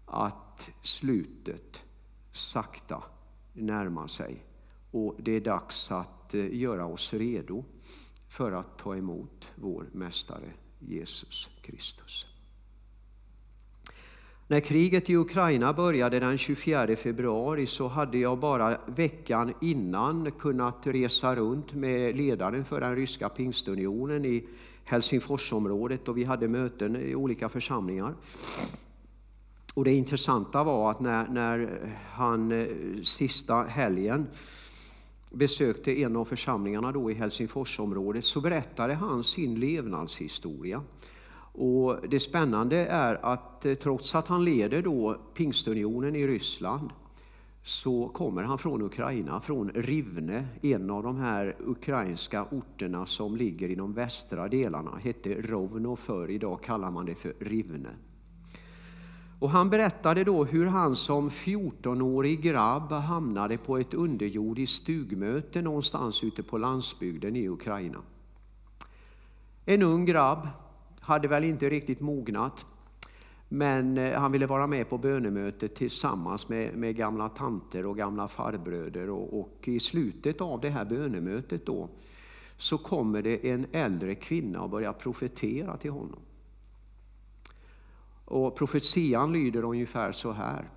att 0.06 0.70
slutet 0.82 1.86
sakta 2.32 3.04
närmar 3.54 4.08
sig 4.08 4.46
och 4.92 5.16
det 5.18 5.32
är 5.32 5.42
dags 5.42 5.92
att 5.92 6.34
eh, 6.34 6.56
göra 6.56 6.86
oss 6.86 7.14
redo 7.14 7.64
för 8.28 8.52
att 8.52 8.78
ta 8.78 8.96
emot 8.96 9.52
vår 9.56 9.90
Mästare 9.92 10.54
Jesus 10.80 11.50
Kristus. 11.62 12.29
När 14.52 14.60
kriget 14.60 15.10
i 15.10 15.16
Ukraina 15.16 15.74
började 15.74 16.20
den 16.20 16.38
24 16.38 16.96
februari 16.96 17.68
så 17.68 17.88
hade 17.88 18.18
jag 18.18 18.40
bara 18.40 18.78
veckan 18.86 19.54
innan 19.62 20.32
kunnat 20.32 20.88
resa 20.88 21.36
runt 21.36 21.74
med 21.74 22.16
ledaren 22.16 22.66
för 22.66 22.82
den 22.82 22.96
ryska 22.96 23.30
pingstunionen 23.30 24.26
i 24.26 24.48
Helsingforsområdet 24.84 26.08
och 26.08 26.18
vi 26.18 26.24
hade 26.24 26.48
möten 26.48 26.96
i 26.96 27.16
olika 27.16 27.50
församlingar. 27.50 28.14
Och 29.74 29.84
det 29.84 29.94
intressanta 29.94 30.64
var 30.64 30.92
att 30.92 31.00
när, 31.00 31.28
när 31.28 31.80
han 32.12 32.52
eh, 32.52 32.68
sista 33.04 33.64
helgen 33.64 34.28
besökte 35.32 36.02
en 36.02 36.16
av 36.16 36.26
församlingarna 36.26 36.92
då 36.92 37.12
i 37.12 37.14
Helsingforsområdet 37.14 38.26
så 38.26 38.42
berättade 38.42 38.94
han 38.94 39.24
sin 39.24 39.60
levnadshistoria. 39.60 40.82
Och 41.60 42.10
det 42.10 42.20
spännande 42.20 42.78
är 42.86 43.26
att 43.26 43.66
eh, 43.66 43.74
trots 43.74 44.16
att 44.16 44.28
han 44.28 44.46
leder 44.46 44.82
då 44.82 45.18
Pingstunionen 45.34 46.16
i 46.16 46.28
Ryssland 46.28 46.90
så 47.64 48.08
kommer 48.08 48.44
han 48.44 48.58
från 48.58 48.82
Ukraina, 48.82 49.42
från 49.42 49.70
Rivne, 49.70 50.48
en 50.62 50.90
av 50.90 51.04
de 51.04 51.18
här 51.18 51.56
ukrainska 51.60 52.46
orterna 52.52 53.06
som 53.06 53.36
ligger 53.36 53.70
i 53.70 53.76
de 53.76 53.94
västra 53.94 54.48
delarna. 54.48 54.92
hette 55.04 55.42
Rovno 55.42 55.96
förr, 55.96 56.30
idag 56.30 56.64
kallar 56.64 56.92
man 56.92 57.06
det 57.06 57.16
för 57.16 57.34
Rivne. 57.40 57.90
Och 59.40 59.50
han 59.50 59.70
berättade 59.70 60.24
då 60.24 60.46
hur 60.46 60.66
han 60.66 60.96
som 60.96 61.30
14-årig 61.30 62.42
grabb 62.42 62.92
hamnade 62.92 63.58
på 63.58 63.78
ett 63.78 63.94
underjordiskt 63.94 64.82
stugmöte 64.82 65.62
någonstans 65.62 66.24
ute 66.24 66.44
på 66.44 66.58
landsbygden 66.58 67.36
i 67.36 67.50
Ukraina. 67.50 68.02
En 69.66 69.84
ung 69.84 70.06
grabb, 70.06 70.48
hade 71.10 71.28
väl 71.28 71.44
inte 71.44 71.70
riktigt 71.70 72.02
mognat, 72.02 72.66
men 73.48 73.98
eh, 73.98 74.20
han 74.20 74.32
ville 74.32 74.48
vara 74.48 74.68
med 74.68 74.90
på 74.90 74.98
bönemötet 74.98 75.76
tillsammans 75.76 76.50
med, 76.50 76.78
med 76.78 76.96
gamla 76.96 77.30
tanter 77.30 77.86
och 77.86 77.98
gamla 77.98 78.28
farbröder. 78.28 79.10
Och, 79.10 79.40
och, 79.40 79.68
i 79.68 79.80
slutet 79.80 80.42
av 80.42 80.62
det 80.62 80.70
här 80.70 80.86
bönemötet 80.86 81.66
då, 81.66 81.90
så 82.58 82.78
kommer 82.78 83.22
det 83.22 83.50
en 83.50 83.66
äldre 83.72 84.16
kvinna 84.16 84.62
och 84.62 84.70
börjar 84.70 84.94
profetera 84.94 85.78
till 85.78 85.92
honom. 85.92 86.20
Och 88.26 88.56
profetian 88.56 89.34
lyder 89.34 89.64
ungefär 89.64 90.12
så 90.12 90.32
här. 90.32 90.70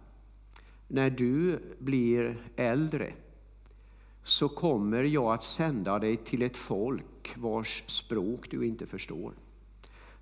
När 0.89 1.11
du 1.11 1.59
blir 1.79 2.37
äldre 2.57 3.13
så 4.25 4.49
kommer 4.49 5.03
jag 5.03 5.35
att 5.35 5.43
sända 5.43 5.99
dig 5.99 6.17
till 6.17 6.43
ett 6.43 6.57
folk 6.57 7.35
vars 7.37 7.85
språk 7.87 8.51
du 8.51 8.67
inte 8.67 8.87
förstår. 8.87 9.33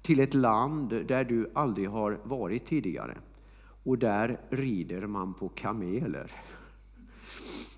Till 0.03 0.21
ett 0.21 0.35
land 0.35 0.89
där 0.89 1.25
du 1.25 1.51
aldrig 1.55 1.89
har 1.89 2.21
varit 2.25 2.67
tidigare. 2.67 3.19
Och 3.83 3.99
där 3.99 4.41
rider 4.51 5.07
man 5.07 5.35
på 5.35 5.49
kameler. 5.49 6.33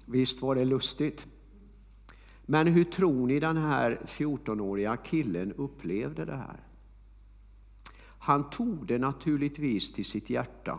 Visst 0.06 0.42
var 0.42 0.54
det 0.54 0.64
lustigt? 0.64 1.26
Men 2.42 2.66
hur 2.66 2.84
tror 2.84 3.26
ni 3.26 3.40
den 3.40 3.56
här 3.56 4.00
14-åriga 4.06 4.96
killen 4.96 5.52
upplevde 5.52 6.24
det 6.24 6.36
här? 6.36 6.60
Han 8.18 8.50
tog 8.50 8.86
det 8.86 8.98
naturligtvis 8.98 9.92
till 9.92 10.04
sitt 10.04 10.30
hjärta 10.30 10.78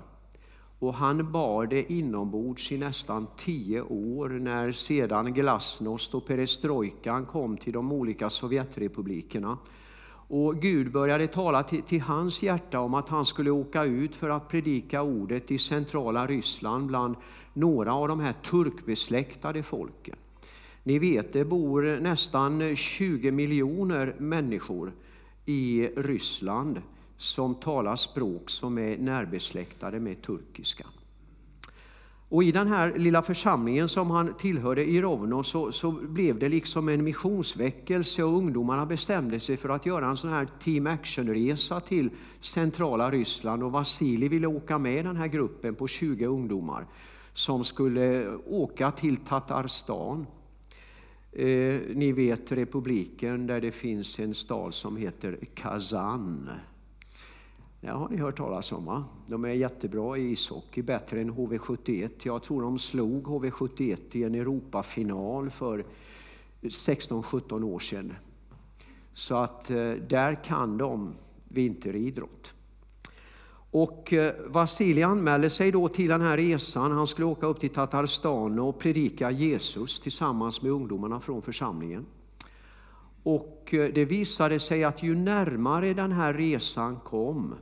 och 0.79 0.93
han 0.93 1.31
bar 1.31 1.65
det 1.65 1.91
inombords 1.93 2.71
i 2.71 2.77
nästan 2.77 3.27
tio 3.37 3.81
år 3.81 4.29
när 4.29 4.71
sedan 4.71 5.33
glasnost 5.33 6.15
och 6.15 6.27
perestrojkan 6.27 7.25
kom 7.25 7.57
till 7.57 7.73
de 7.73 7.91
olika 7.91 8.29
Sovjetrepublikerna. 8.29 9.57
Och 10.27 10.61
Gud 10.61 10.91
började 10.91 11.27
tala 11.27 11.63
till, 11.63 11.83
till, 11.83 12.01
hans 12.01 12.43
hjärta 12.43 12.79
om 12.79 12.93
att 12.93 13.09
han 13.09 13.25
skulle 13.25 13.51
åka 13.51 13.83
ut 13.83 14.15
för 14.15 14.29
att 14.29 14.49
predika 14.49 15.01
ordet 15.01 15.51
i 15.51 15.57
centrala 15.57 16.27
Ryssland 16.27 16.87
bland 16.87 17.15
några 17.53 17.93
av 17.93 18.07
de 18.07 18.19
här 18.19 18.33
turkbesläktade 18.33 19.63
folken. 19.63 20.15
Ni 20.83 20.99
vet, 20.99 21.33
det 21.33 21.45
bor 21.45 21.99
nästan 21.99 22.75
20 22.75 23.31
miljoner 23.31 24.15
människor 24.17 24.91
i 25.45 25.87
Ryssland 25.87 26.81
som 27.17 27.55
talar 27.55 27.95
språk 27.95 28.49
som 28.49 28.77
är 28.77 28.97
närbesläktade 28.97 29.99
med 29.99 30.21
turkiska. 30.21 30.85
Och 32.33 32.43
I 32.43 32.51
den 32.51 32.67
här 32.67 32.93
lilla 32.97 33.21
församlingen 33.21 33.89
som 33.89 34.11
han 34.11 34.33
tillhörde 34.33 34.85
i 34.85 35.01
Rovno 35.01 35.43
så, 35.43 35.71
så, 35.71 35.91
blev 35.91 36.39
det 36.39 36.49
liksom 36.49 36.89
en 36.89 37.03
missionsväckelse 37.03 38.23
och 38.23 38.37
ungdomarna 38.37 38.85
bestämde 38.85 39.39
sig 39.39 39.57
för 39.57 39.69
att 39.69 39.85
göra 39.85 40.05
en 40.05 40.17
sån 40.17 40.29
här 40.29 40.47
team 40.59 40.87
action-resa 40.87 41.79
till 41.79 42.09
centrala 42.41 43.11
Ryssland 43.11 43.63
och 43.63 43.71
Vasili 43.71 44.27
ville 44.27 44.47
åka 44.47 44.77
med 44.77 45.05
den 45.05 45.17
här 45.17 45.27
gruppen 45.27 45.75
på 45.75 45.87
20 45.87 46.25
ungdomar 46.25 46.85
som 47.33 47.63
skulle 47.63 48.35
åka 48.35 48.91
till 48.91 49.17
Tatarstan. 49.17 50.27
Eh, 51.31 51.79
ni 51.95 52.11
vet 52.11 52.51
republiken 52.51 53.47
där 53.47 53.61
det 53.61 53.71
finns 53.71 54.19
en 54.19 54.33
stad 54.33 54.73
som 54.73 54.97
heter 54.97 55.37
Kazan. 55.53 56.49
Det 57.83 57.89
har 57.89 58.09
ni 58.09 58.17
hört 58.17 58.37
talas 58.37 58.71
om. 58.71 58.85
Va? 58.85 59.05
De 59.27 59.45
är 59.45 59.49
jättebra 59.49 60.17
i 60.17 60.31
ishockey, 60.31 60.81
bättre 60.81 61.21
än 61.21 61.31
HV71. 61.31 62.09
Jag 62.23 62.43
tror 62.43 62.61
de 62.61 62.79
slog 62.79 63.27
HV71 63.27 63.99
i 64.11 64.23
en 64.23 64.35
Europafinal 64.35 65.49
för 65.49 65.85
16-17 66.61 67.63
år 67.63 67.79
sedan. 67.79 68.13
Så 69.13 69.35
att 69.35 69.69
eh, 69.69 69.91
där 69.91 70.43
kan 70.43 70.77
de 70.77 71.13
vinteridrott. 71.47 72.53
Och 73.71 74.13
Vasili 74.13 74.33
Vasilij 74.47 75.03
anmälde 75.03 75.49
sig 75.49 75.71
då 75.71 75.87
till 75.87 76.09
den 76.09 76.21
här 76.21 76.37
resan. 76.37 76.91
Han 76.91 77.07
skulle 77.07 77.25
åka 77.25 77.47
upp 77.47 77.59
till 77.59 77.69
Tatarstan 77.69 78.59
och 78.59 78.79
predika 78.79 79.31
Jesus 79.31 79.99
tillsammans 79.99 80.61
med 80.61 80.71
ungdomarna 80.71 81.19
från 81.19 81.41
församlingen. 81.41 82.05
Och 83.23 83.73
eh, 83.73 83.93
det 83.93 84.05
visade 84.05 84.59
sig 84.59 84.83
att 84.83 85.03
ju 85.03 85.15
närmare 85.15 85.93
den 85.93 86.11
här 86.11 86.33
resan 86.33 86.99
kom, 87.03 87.55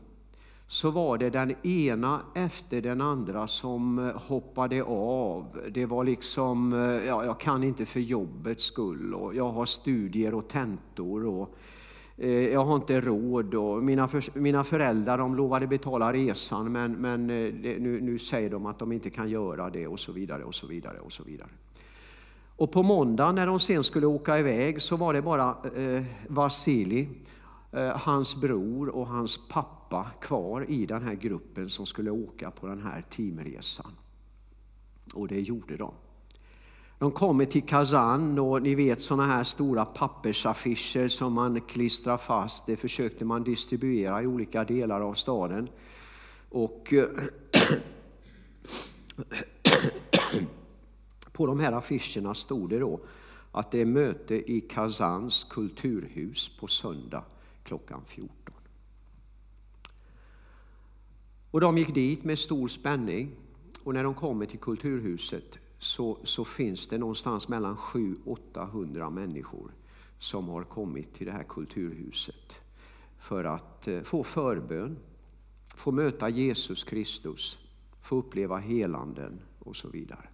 så 0.72 0.92
var 0.92 1.18
det 1.18 1.30
den 1.30 1.56
ena 1.68 2.22
efter 2.34 2.82
den 2.82 3.02
andra 3.02 3.48
som 3.48 4.00
eh, 4.00 4.22
hoppade 4.22 4.84
av. 4.84 5.60
Det 5.72 5.86
var 5.86 6.04
liksom, 6.04 6.74
eh, 6.74 6.80
ja, 6.80 7.26
jag 7.26 7.40
kan 7.40 7.64
inte 7.64 7.86
för 7.86 8.00
jobbets 8.00 8.64
skull 8.64 9.14
och 9.14 9.36
jag 9.36 9.52
har 9.52 9.66
studier 9.66 10.34
och 10.34 10.48
tentor 10.48 11.26
och 11.26 11.56
eh, 12.18 12.30
jag 12.30 12.66
har 12.66 12.76
inte 12.76 13.02
råd. 13.02 13.56
Och 13.56 13.84
mina, 13.84 14.08
för, 14.08 14.40
mina 14.40 14.64
föräldrar 14.64 15.18
de 15.18 15.36
lovade 15.36 15.68
betala 15.68 16.14
resan 16.14 16.72
men, 16.72 16.92
men 16.92 17.30
eh, 17.30 17.54
det, 17.54 17.80
nu, 17.80 18.02
nu 18.02 18.20
säger 18.20 18.50
de 18.50 18.66
att 18.66 18.80
de 18.80 18.92
inte 18.92 19.10
kan 19.10 19.30
göra 19.30 19.70
det 19.70 19.88
och 19.88 20.00
så 20.00 20.12
vidare 20.12 20.44
och 20.44 20.56
så 20.56 20.68
vidare 20.68 21.00
och 21.00 21.12
så 21.12 21.24
vidare. 21.24 21.50
Och 22.56 22.72
på 22.72 22.84
måndag 22.84 23.32
när 23.32 23.48
de 23.48 23.60
sen 23.60 23.84
skulle 23.84 24.08
åka 24.08 24.40
iväg 24.40 24.82
så 24.82 24.96
var 24.96 25.14
det 25.14 25.22
bara 25.22 25.56
eh, 25.76 26.04
Vasili, 26.28 27.10
eh, 27.72 27.98
hans 27.98 28.36
bror 28.36 28.90
och 28.90 29.08
hans 29.08 29.48
pappa 29.48 29.81
pappa 29.92 30.10
kvar 30.22 30.66
i 30.70 30.86
den 30.86 31.04
här 31.04 31.16
gruppen 31.16 31.70
som 31.70 31.86
skulle 31.86 32.12
åka 32.12 32.52
på 32.52 32.68
den 32.68 32.82
här 32.82 33.02
teamresan. 33.02 33.92
Och 35.14 35.28
det 35.28 35.42
gjorde 35.42 35.78
de. 35.78 35.94
De 37.00 37.12
kommer 37.12 37.46
till 37.46 37.64
Kazan 37.64 38.40
och 38.40 38.62
ni 38.62 38.76
vet 38.76 39.02
sådana 39.02 39.26
här 39.26 39.44
stora 39.44 39.86
pappersaffischer 39.86 41.08
som 41.08 41.34
man 41.34 41.62
klistrar 41.62 42.18
fast. 42.18 42.66
Det 42.66 42.76
försökte 42.76 43.26
man 43.26 43.44
distribuera 43.44 44.24
i 44.24 44.28
olika 44.28 44.64
delar 44.64 45.02
av 45.02 45.14
staden. 45.14 45.70
Och 46.50 46.94
eh, 46.94 47.10
på 51.32 51.46
de 51.46 51.60
här 51.60 51.72
affischerna 51.72 52.34
stod 52.34 52.70
det 52.70 52.80
då 52.80 53.00
att 53.52 53.72
det 53.72 53.82
är 53.82 53.86
möte 53.86 54.52
i 54.52 54.62
Kazans 54.62 55.46
kulturhus 55.50 56.58
på 56.60 56.68
söndag 56.68 57.24
klockan 57.64 58.02
14. 58.08 58.61
Och 61.52 61.62
de 61.62 61.78
gick 61.78 61.94
dit 61.94 62.24
med 62.24 62.40
stor 62.40 62.68
spänning. 62.68 63.36
Och 63.84 63.94
när 63.94 64.04
de 64.04 64.14
kommer 64.14 64.46
till 64.46 64.60
Kulturhuset 64.60 65.60
så, 65.80 66.18
så 66.24 66.46
finns 66.46 66.88
det 66.88 66.98
någonstans 66.98 67.48
mellan 67.48 67.76
700-800 67.76 69.10
människor 69.10 69.72
som 70.20 70.50
har 70.50 70.64
kommit 70.64 71.14
till 71.14 71.26
det 71.26 71.32
här 71.32 71.44
kulturhuset 71.44 72.62
för 73.20 73.44
att 73.44 73.88
eh, 73.88 74.02
få 74.02 74.24
förbön, 74.24 74.98
få 75.76 75.92
möta 75.92 76.30
Jesus 76.30 76.84
Kristus, 76.84 77.58
få 78.02 78.16
uppleva 78.16 78.58
helanden 78.58 79.40
och 79.60 79.76
så 79.76 79.90
vidare. 79.90 80.30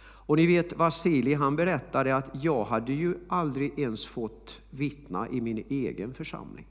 Och 0.00 0.36
ni 0.36 0.46
vet 0.46 0.72
Vasilij 0.72 1.34
han 1.34 1.56
berättade 1.56 2.16
att 2.16 2.44
jag 2.44 2.64
hade 2.64 2.92
ju 2.92 3.14
aldrig 3.28 3.78
ens 3.78 4.06
fått 4.06 4.60
vittna 4.70 5.28
i 5.28 5.40
min 5.40 5.64
egen 5.68 6.14
församling. 6.14 6.66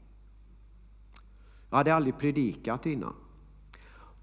Jag 1.70 1.78
hade 1.78 1.96
aldrig 1.96 2.18
predikat 2.18 2.86
innan. 2.86 3.14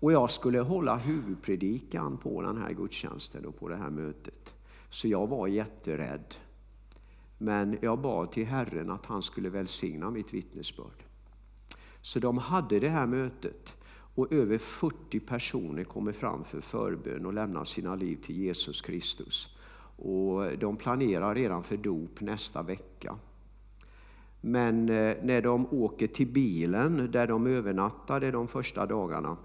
Och 0.01 0.13
jag 0.13 0.31
skulle 0.31 0.61
hålla 0.61 0.97
huvudpredikan 0.97 2.17
på 2.17 2.43
den 2.43 2.57
här 2.57 2.73
gudstjänsten 2.73 3.47
och 3.47 3.59
på 3.59 3.69
det 3.69 3.77
här 3.77 3.91
mötet. 3.91 4.55
Så 4.91 5.09
jag 5.09 5.27
var 5.27 5.47
jätterädd. 5.47 6.35
Men 7.39 7.79
jag 7.81 7.99
bad 7.99 8.33
till 8.33 8.47
Herren 8.47 8.91
att 8.91 9.07
han 9.07 9.23
skulle 9.23 9.49
välsigna 9.49 10.11
mitt 10.11 10.35
vittnesbörd. 10.35 11.05
Så 12.01 12.19
de 12.19 12.39
hade 12.39 12.81
det 12.81 12.89
här 12.89 13.07
mötet 13.07 13.77
och 14.15 14.33
över 14.33 14.59
40 14.59 15.21
personer 15.21 15.85
kommer 15.85 16.13
fram 16.13 16.45
för 16.45 16.61
förbön 16.61 17.27
och 17.27 17.33
lämnar 17.33 17.65
sina 17.65 17.95
liv 17.95 18.17
till 18.17 18.37
Jesus 18.37 18.81
Kristus. 18.81 19.57
Och 19.97 20.59
de 20.59 20.77
planerar 20.77 21.35
redan 21.35 21.63
för 21.63 21.77
dop 21.77 22.21
nästa 22.21 22.63
vecka. 22.63 23.19
Men 24.41 24.89
eh, 24.89 25.17
när 25.23 25.43
de 25.43 25.67
åker 25.71 26.07
till 26.07 26.27
bilen 26.27 27.11
där 27.13 27.27
de 27.27 27.47
övernattade 27.47 28.31
de 28.31 28.49
första 28.49 28.87
dagarna 28.87 29.37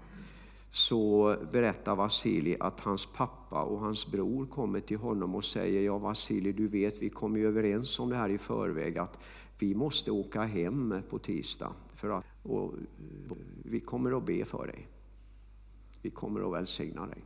så 0.72 1.36
berättar 1.52 1.96
Vasili 1.96 2.56
att 2.60 2.80
hans 2.80 3.06
pappa 3.06 3.62
och 3.62 3.80
hans 3.80 4.06
bror 4.06 4.46
kommer 4.46 4.80
till 4.80 4.96
honom 4.96 5.34
och 5.34 5.44
säger 5.44 5.82
Ja 5.82 5.98
Vasili, 5.98 6.52
du 6.52 6.68
vet 6.68 6.98
vi 6.98 7.10
kom 7.10 7.36
ju 7.36 7.46
överens 7.46 7.98
om 8.00 8.10
det 8.10 8.16
här 8.16 8.28
i 8.28 8.38
förväg 8.38 8.98
att 8.98 9.18
vi 9.58 9.74
måste 9.74 10.10
åka 10.10 10.42
hem 10.42 11.02
på 11.10 11.18
tisdag 11.18 11.72
för 11.94 12.10
att, 12.10 12.24
och 12.42 12.74
vi 13.64 13.80
kommer 13.80 14.16
att 14.18 14.26
be 14.26 14.44
för 14.44 14.66
dig. 14.66 14.88
Vi 16.02 16.10
kommer 16.10 16.48
att 16.48 16.52
välsigna 16.52 17.06
dig. 17.06 17.24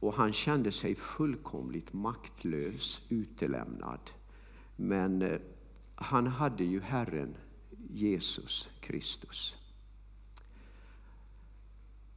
Och 0.00 0.14
han 0.14 0.32
kände 0.32 0.72
sig 0.72 0.94
fullkomligt 0.94 1.92
maktlös, 1.92 3.00
utelämnad. 3.08 4.10
Men 4.76 5.22
eh, 5.22 5.40
han 5.94 6.26
hade 6.26 6.64
ju 6.64 6.80
Herren 6.80 7.36
Jesus 7.90 8.68
Kristus. 8.80 9.61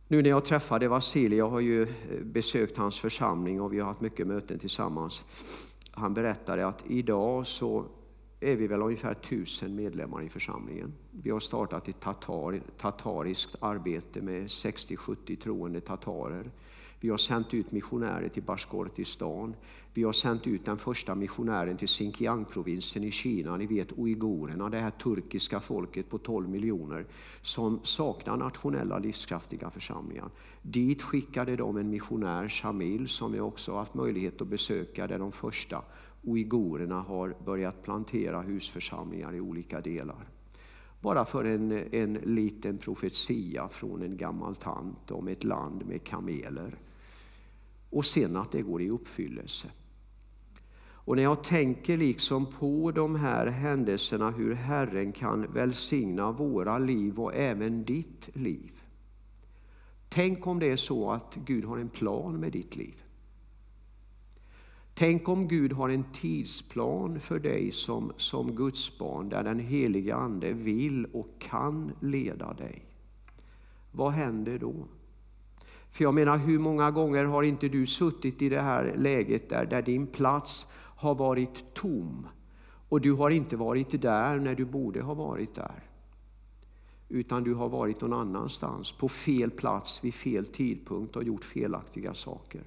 Nu 0.07 0.21
när 0.21 0.29
jag 0.29 0.45
träffade 0.45 0.87
Vasilij, 0.87 1.37
jag 1.37 1.49
har 1.49 1.59
ju 1.59 1.81
eh, 1.81 1.87
besökt 2.21 2.77
hans 2.77 2.99
församling 2.99 3.61
och 3.61 3.73
vi 3.73 3.79
har 3.79 3.87
haft 3.87 4.01
mycket 4.01 4.27
möten 4.27 4.59
tillsammans. 4.59 5.23
Han 5.91 6.13
berättade 6.13 6.67
att 6.67 6.83
idag 6.87 7.47
så 7.47 7.85
är 8.39 8.55
vi 8.55 8.67
väl 8.67 8.81
ungefär 8.81 9.13
tusen 9.13 9.75
medlemmar 9.75 10.23
i 10.23 10.29
församlingen. 10.29 10.93
Vi 11.11 11.29
har 11.29 11.39
startat 11.39 11.87
ett 11.87 11.99
tatar, 11.99 12.61
tatariskt 12.77 13.55
arbete 13.59 14.21
med 14.21 14.45
60-70 14.45 15.41
troende 15.41 15.81
tatarer. 15.81 16.51
Vi 17.05 17.09
har 17.09 17.17
sänt 17.17 17.53
ut 17.53 17.71
missionärer 17.71 18.29
till 18.29 18.43
Bashkortistan. 18.43 19.55
Vi 19.93 20.03
har 20.03 20.13
sänt 20.13 20.47
ut 20.47 20.65
den 20.65 20.77
första 20.77 21.15
missionären 21.15 21.77
till 21.77 21.87
Xinjiang-provinsen 21.87 23.03
i 23.03 23.11
Kina. 23.11 23.57
Ni 23.57 23.65
vet 23.65 23.97
uigurerna, 23.97 24.69
det 24.69 24.79
här 24.79 24.91
turkiska 24.91 25.59
folket 25.59 26.09
på 26.09 26.17
12 26.17 26.49
miljoner 26.49 27.05
som 27.41 27.79
saknar 27.83 28.37
nationella 28.37 28.99
livskraftiga 28.99 29.69
församlingar. 29.69 30.29
Dit 30.61 31.01
skickade 31.01 31.55
de 31.55 31.77
en 31.77 31.89
missionär, 31.89 32.49
Shamil, 32.49 33.07
som 33.07 33.31
vi 33.31 33.39
också 33.39 33.71
har 33.71 33.79
haft 33.79 33.93
möjlighet 33.93 34.41
att 34.41 34.47
besöka, 34.47 35.07
där 35.07 35.19
de 35.19 35.31
första 35.31 35.81
uigurerna 36.23 37.01
har 37.01 37.35
börjat 37.45 37.83
plantera 37.83 38.41
husförsamlingar 38.41 39.35
i 39.35 39.39
olika 39.39 39.81
delar. 39.81 40.27
Bara 41.01 41.25
för 41.25 41.43
en, 41.43 41.71
en 41.91 42.13
liten 42.13 42.77
profetia 42.77 43.67
från 43.67 44.01
en 44.01 44.17
gammal 44.17 44.55
tant 44.55 45.11
om 45.11 45.27
ett 45.27 45.43
land 45.43 45.85
med 45.85 46.03
kameler. 46.03 46.79
Och 47.89 48.05
sen 48.05 48.35
att 48.35 48.51
det 48.51 48.61
går 48.61 48.81
i 48.81 48.89
uppfyllelse. 48.89 49.67
Och 51.05 51.15
när 51.15 51.23
jag 51.23 51.43
tänker 51.43 51.97
liksom 51.97 52.45
på 52.45 52.91
de 52.91 53.15
här 53.15 53.47
händelserna, 53.47 54.31
hur 54.31 54.53
Herren 54.53 55.11
kan 55.11 55.53
välsigna 55.53 56.31
våra 56.31 56.77
liv 56.77 57.19
och 57.19 57.35
även 57.35 57.83
ditt 57.83 58.29
liv. 58.33 58.71
Tänk 60.09 60.47
om 60.47 60.59
det 60.59 60.71
är 60.71 60.77
så 60.77 61.11
att 61.11 61.37
Gud 61.45 61.65
har 61.65 61.77
en 61.77 61.89
plan 61.89 62.39
med 62.39 62.51
ditt 62.51 62.75
liv. 62.75 63.03
Tänk 64.93 65.29
om 65.29 65.47
Gud 65.47 65.73
har 65.73 65.89
en 65.89 66.05
tidsplan 66.13 67.19
för 67.19 67.39
dig 67.39 67.71
som, 67.71 68.13
som 68.17 68.55
Guds 68.55 68.97
barn 68.97 69.29
där 69.29 69.43
den 69.43 69.59
heliga 69.59 70.15
Ande 70.15 70.53
vill 70.53 71.05
och 71.05 71.27
kan 71.39 71.91
leda 71.99 72.53
dig. 72.53 72.85
Vad 73.91 74.11
händer 74.11 74.59
då? 74.59 74.73
För 75.95 76.03
jag 76.03 76.13
menar, 76.13 76.37
hur 76.37 76.59
många 76.59 76.91
gånger 76.91 77.25
har 77.25 77.43
inte 77.43 77.67
du 77.67 77.85
suttit 77.85 78.41
i 78.41 78.49
det 78.49 78.61
här 78.61 78.95
läget 78.97 79.49
där, 79.49 79.65
där 79.65 79.81
din 79.81 80.07
plats 80.07 80.67
har 80.73 81.15
varit 81.15 81.73
tom 81.73 82.27
och 82.89 83.01
du 83.01 83.11
har 83.11 83.29
inte 83.29 83.57
varit 83.57 84.01
där 84.01 84.39
när 84.39 84.55
du 84.55 84.65
borde 84.65 85.01
ha 85.01 85.13
varit 85.13 85.55
där. 85.55 85.83
Utan 87.09 87.43
du 87.43 87.53
har 87.53 87.69
varit 87.69 88.01
någon 88.01 88.13
annanstans, 88.13 88.91
på 88.91 89.09
fel 89.09 89.51
plats 89.51 90.03
vid 90.03 90.13
fel 90.13 90.45
tidpunkt 90.45 91.15
och 91.15 91.23
gjort 91.23 91.43
felaktiga 91.43 92.13
saker. 92.13 92.61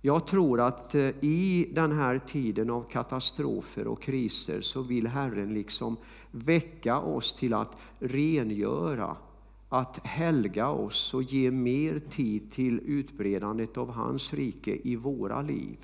Jag 0.00 0.26
tror 0.26 0.60
att 0.60 0.94
eh, 0.94 1.08
i 1.20 1.70
den 1.74 1.92
här 1.92 2.18
tiden 2.18 2.70
av 2.70 2.82
katastrofer 2.90 3.86
och 3.86 4.02
kriser 4.02 4.60
så 4.60 4.82
vill 4.82 5.06
Herren 5.06 5.54
liksom 5.54 5.96
väcka 6.30 6.98
oss 6.98 7.34
till 7.34 7.54
att 7.54 7.76
rengöra, 7.98 9.16
att 9.68 10.06
helga 10.06 10.68
oss 10.68 11.14
och 11.14 11.22
ge 11.22 11.50
mer 11.50 11.98
tid 12.10 12.52
till 12.52 12.80
utbredandet 12.80 13.76
av 13.76 13.90
hans 13.90 14.34
rike 14.34 14.78
i 14.88 14.96
våra 14.96 15.42
liv. 15.42 15.78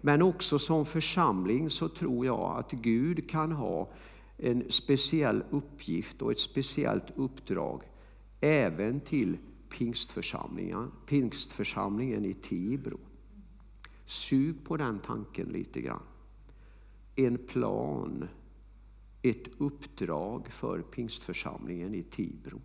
Men 0.00 0.22
också 0.22 0.58
som 0.58 0.86
församling 0.86 1.70
så 1.70 1.88
tror 1.88 2.26
jag 2.26 2.58
att 2.58 2.70
Gud 2.70 3.30
kan 3.30 3.52
ha 3.52 3.88
en 4.36 4.64
speciell 4.68 5.44
uppgift 5.50 6.22
och 6.22 6.32
ett 6.32 6.38
speciellt 6.38 7.10
uppdrag 7.16 7.82
även 8.40 9.00
till 9.00 9.36
pingstförsamlingen, 9.70 10.90
pingstförsamlingen 11.06 12.24
i 12.24 12.34
Tibro. 12.34 12.98
Sug 14.06 14.64
på 14.64 14.76
den 14.76 14.98
tanken 14.98 15.46
lite 15.46 15.80
grann. 15.80 16.02
En 17.16 17.38
plan, 17.38 18.28
ett 19.22 19.48
uppdrag 19.58 20.48
för 20.48 20.82
pingstförsamlingen 20.82 21.94
i 21.94 22.02
Tibro. 22.02 22.60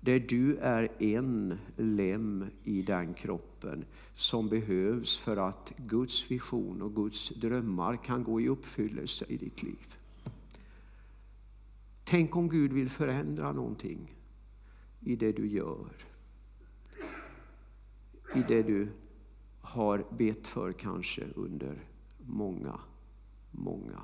Där 0.00 0.18
du 0.18 0.56
är 0.56 1.02
en 1.02 1.58
lem 1.76 2.44
i 2.64 2.82
den 2.82 3.14
kroppen 3.14 3.84
som 4.14 4.48
behövs 4.48 5.18
för 5.18 5.36
att 5.36 5.72
Guds 5.76 6.30
vision 6.30 6.82
och 6.82 6.94
Guds 6.94 7.28
drömmar 7.28 7.96
kan 7.96 8.24
gå 8.24 8.40
i 8.40 8.48
uppfyllelse 8.48 9.24
i 9.28 9.36
ditt 9.36 9.62
liv. 9.62 9.96
Tänk 12.04 12.36
om 12.36 12.48
Gud 12.48 12.72
vill 12.72 12.90
förändra 12.90 13.52
någonting 13.52 14.14
i 15.00 15.16
det 15.16 15.32
du 15.32 15.46
gör. 15.46 16.06
I 18.34 18.42
det 18.48 18.62
du 18.62 18.88
har 19.60 20.04
bett 20.10 20.46
för 20.46 20.72
kanske 20.72 21.24
under 21.34 21.84
många, 22.26 22.80
många 23.50 24.02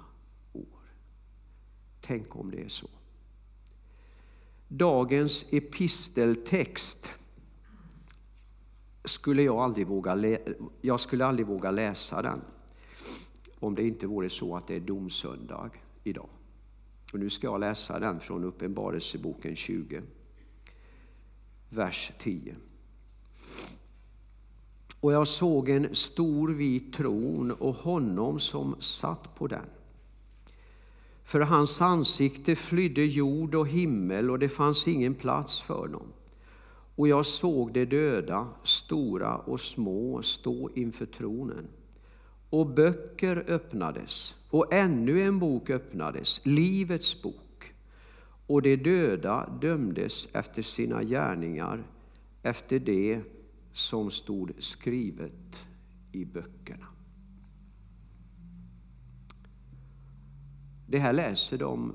år. 0.53 0.83
Tänk 2.01 2.37
om 2.37 2.51
det 2.51 2.65
är 2.65 2.69
så. 2.69 2.89
Dagens 4.69 5.45
episteltext 5.51 7.11
skulle 9.05 9.43
jag 9.43 9.57
aldrig 9.57 9.87
våga, 9.87 10.39
jag 10.81 11.01
skulle 11.01 11.27
aldrig 11.27 11.47
våga 11.47 11.71
läsa 11.71 12.23
den 12.23 12.41
om 13.59 13.75
det 13.75 13.83
inte 13.83 14.07
vore 14.07 14.31
så 14.31 14.57
att 14.57 14.67
det 14.67 14.75
är 14.75 14.81
domsöndag 14.81 15.71
idag. 16.05 16.29
Och 17.13 17.19
nu 17.19 17.31
ska 17.31 17.47
jag 17.47 17.61
läsa 17.61 17.99
den 17.99 18.21
från 18.21 18.45
Uppenbarelseboken 18.45 19.57
20, 19.57 20.03
vers 21.69 22.13
10. 22.19 22.57
Och 25.01 25.13
jag 25.13 25.29
såg 25.29 25.69
en 25.69 25.95
stor 25.95 26.49
vit 26.49 26.95
tron 26.95 27.51
och 27.51 27.75
honom 27.75 28.41
som 28.41 28.77
satt 28.81 29.35
på 29.35 29.47
den. 29.47 29.67
För 31.27 31.41
hans 31.41 31.81
ansikte 31.81 32.57
flydde 32.57 33.05
jord 33.05 33.55
och 33.55 33.69
himmel 33.69 34.31
och 34.31 34.39
det 34.39 34.49
fanns 34.49 34.89
ingen 34.89 35.15
plats 35.15 35.61
för 35.61 35.75
honom. 35.75 36.13
Och 36.97 37.09
jag 37.09 37.27
såg 37.27 37.73
de 37.73 37.85
döda, 37.85 38.49
stora 38.63 39.37
och 39.37 39.61
små, 39.61 40.23
stå 40.23 40.71
inför 40.75 41.07
tronen. 41.07 41.69
Och 42.51 42.67
böcker 42.67 43.45
öppnades, 43.49 44.35
och 44.51 44.73
ännu 44.73 45.23
en 45.23 45.39
bok 45.39 45.71
öppnades, 45.71 46.41
Livets 46.45 47.23
bok. 47.23 47.75
Och 48.47 48.63
de 48.63 48.77
döda 48.77 49.59
dömdes 49.61 50.29
efter 50.33 50.63
sina 50.63 51.03
gärningar, 51.03 51.85
efter 52.43 52.79
det 52.79 53.21
som 53.73 54.11
stod 54.11 54.53
skrivet 54.59 55.67
i 56.13 56.25
böckerna. 56.25 56.87
Det 60.87 60.99
här 60.99 61.13
läser 61.13 61.59
de 61.59 61.95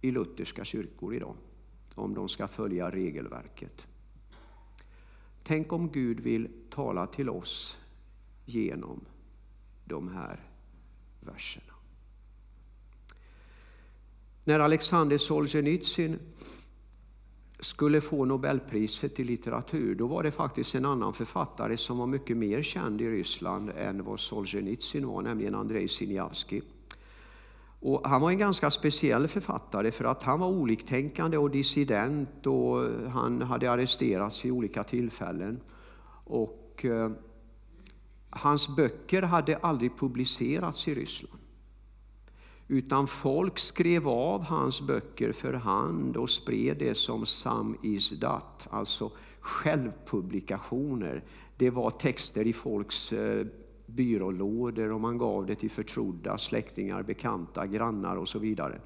i 0.00 0.10
lutherska 0.10 0.64
kyrkor 0.64 1.14
idag, 1.14 1.34
om 1.94 2.14
de 2.14 2.28
ska 2.28 2.48
följa 2.48 2.90
regelverket. 2.90 3.86
Tänk 5.42 5.72
om 5.72 5.90
Gud 5.92 6.20
vill 6.20 6.48
tala 6.70 7.06
till 7.06 7.30
oss 7.30 7.78
genom 8.44 9.00
de 9.84 10.08
här 10.08 10.40
verserna. 11.20 11.72
När 14.44 14.60
Alexander 14.60 15.18
Solzhenitsyn 15.18 16.18
skulle 17.60 18.00
få 18.00 18.24
Nobelpriset 18.24 19.20
i 19.20 19.24
litteratur, 19.24 19.94
då 19.94 20.06
var 20.06 20.22
det 20.22 20.30
faktiskt 20.30 20.74
en 20.74 20.84
annan 20.84 21.14
författare 21.14 21.76
som 21.76 21.98
var 21.98 22.06
mycket 22.06 22.36
mer 22.36 22.62
känd 22.62 23.00
i 23.00 23.10
Ryssland 23.10 23.70
än 23.70 24.04
vad 24.04 24.20
Solzhenitsyn 24.20 25.06
var, 25.06 25.22
nämligen 25.22 25.54
Andrei 25.54 25.88
Sinjavskij. 25.88 26.62
Och 27.80 28.08
han 28.08 28.20
var 28.20 28.30
en 28.30 28.38
ganska 28.38 28.70
speciell 28.70 29.28
författare 29.28 29.90
för 29.90 30.04
att 30.04 30.22
han 30.22 30.40
var 30.40 30.48
oliktänkande 30.48 31.38
och 31.38 31.50
dissident 31.50 32.46
och 32.46 32.82
han 33.10 33.42
hade 33.42 33.70
arresterats 33.70 34.44
vid 34.44 34.52
olika 34.52 34.84
tillfällen. 34.84 35.60
Och 36.24 36.84
eh, 36.84 37.10
hans 38.30 38.76
böcker 38.76 39.22
hade 39.22 39.56
aldrig 39.56 39.98
publicerats 39.98 40.88
i 40.88 40.94
Ryssland. 40.94 41.40
Utan 42.68 43.06
folk 43.06 43.58
skrev 43.58 44.08
av 44.08 44.42
hans 44.42 44.80
böcker 44.80 45.32
för 45.32 45.52
hand 45.52 46.16
och 46.16 46.30
spred 46.30 46.76
det 46.78 46.94
som 46.94 47.26
sam 47.26 47.78
is 47.82 48.10
dat, 48.10 48.68
alltså 48.70 49.10
självpublikationer. 49.40 51.24
Det 51.56 51.70
var 51.70 51.90
texter 51.90 52.46
i 52.46 52.52
folks 52.52 53.12
eh, 53.12 53.46
byrålådor 53.86 54.92
och 54.92 55.00
man 55.00 55.18
gav 55.18 55.46
det 55.46 55.54
till 55.54 55.70
förtrodda 55.70 56.38
släktingar, 56.38 57.02
bekanta, 57.02 57.66
grannar 57.66 58.16
och 58.16 58.28
så 58.28 58.38
vidare. 58.38 58.80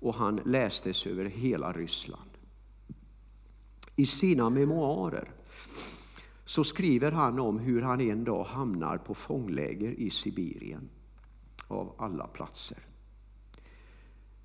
Och 0.00 0.14
han 0.14 0.40
lästes 0.44 1.06
över 1.06 1.24
hela 1.24 1.72
Ryssland. 1.72 2.30
I 3.96 4.06
sina 4.06 4.50
memoarer 4.50 5.30
så 6.44 6.64
skriver 6.64 7.12
han 7.12 7.38
om 7.38 7.58
hur 7.58 7.82
han 7.82 8.00
en 8.00 8.24
dag 8.24 8.44
hamnar 8.44 8.98
på 8.98 9.14
fångläger 9.14 9.90
i 9.90 10.10
Sibirien, 10.10 10.88
av 11.68 11.94
alla 11.98 12.26
platser. 12.26 12.78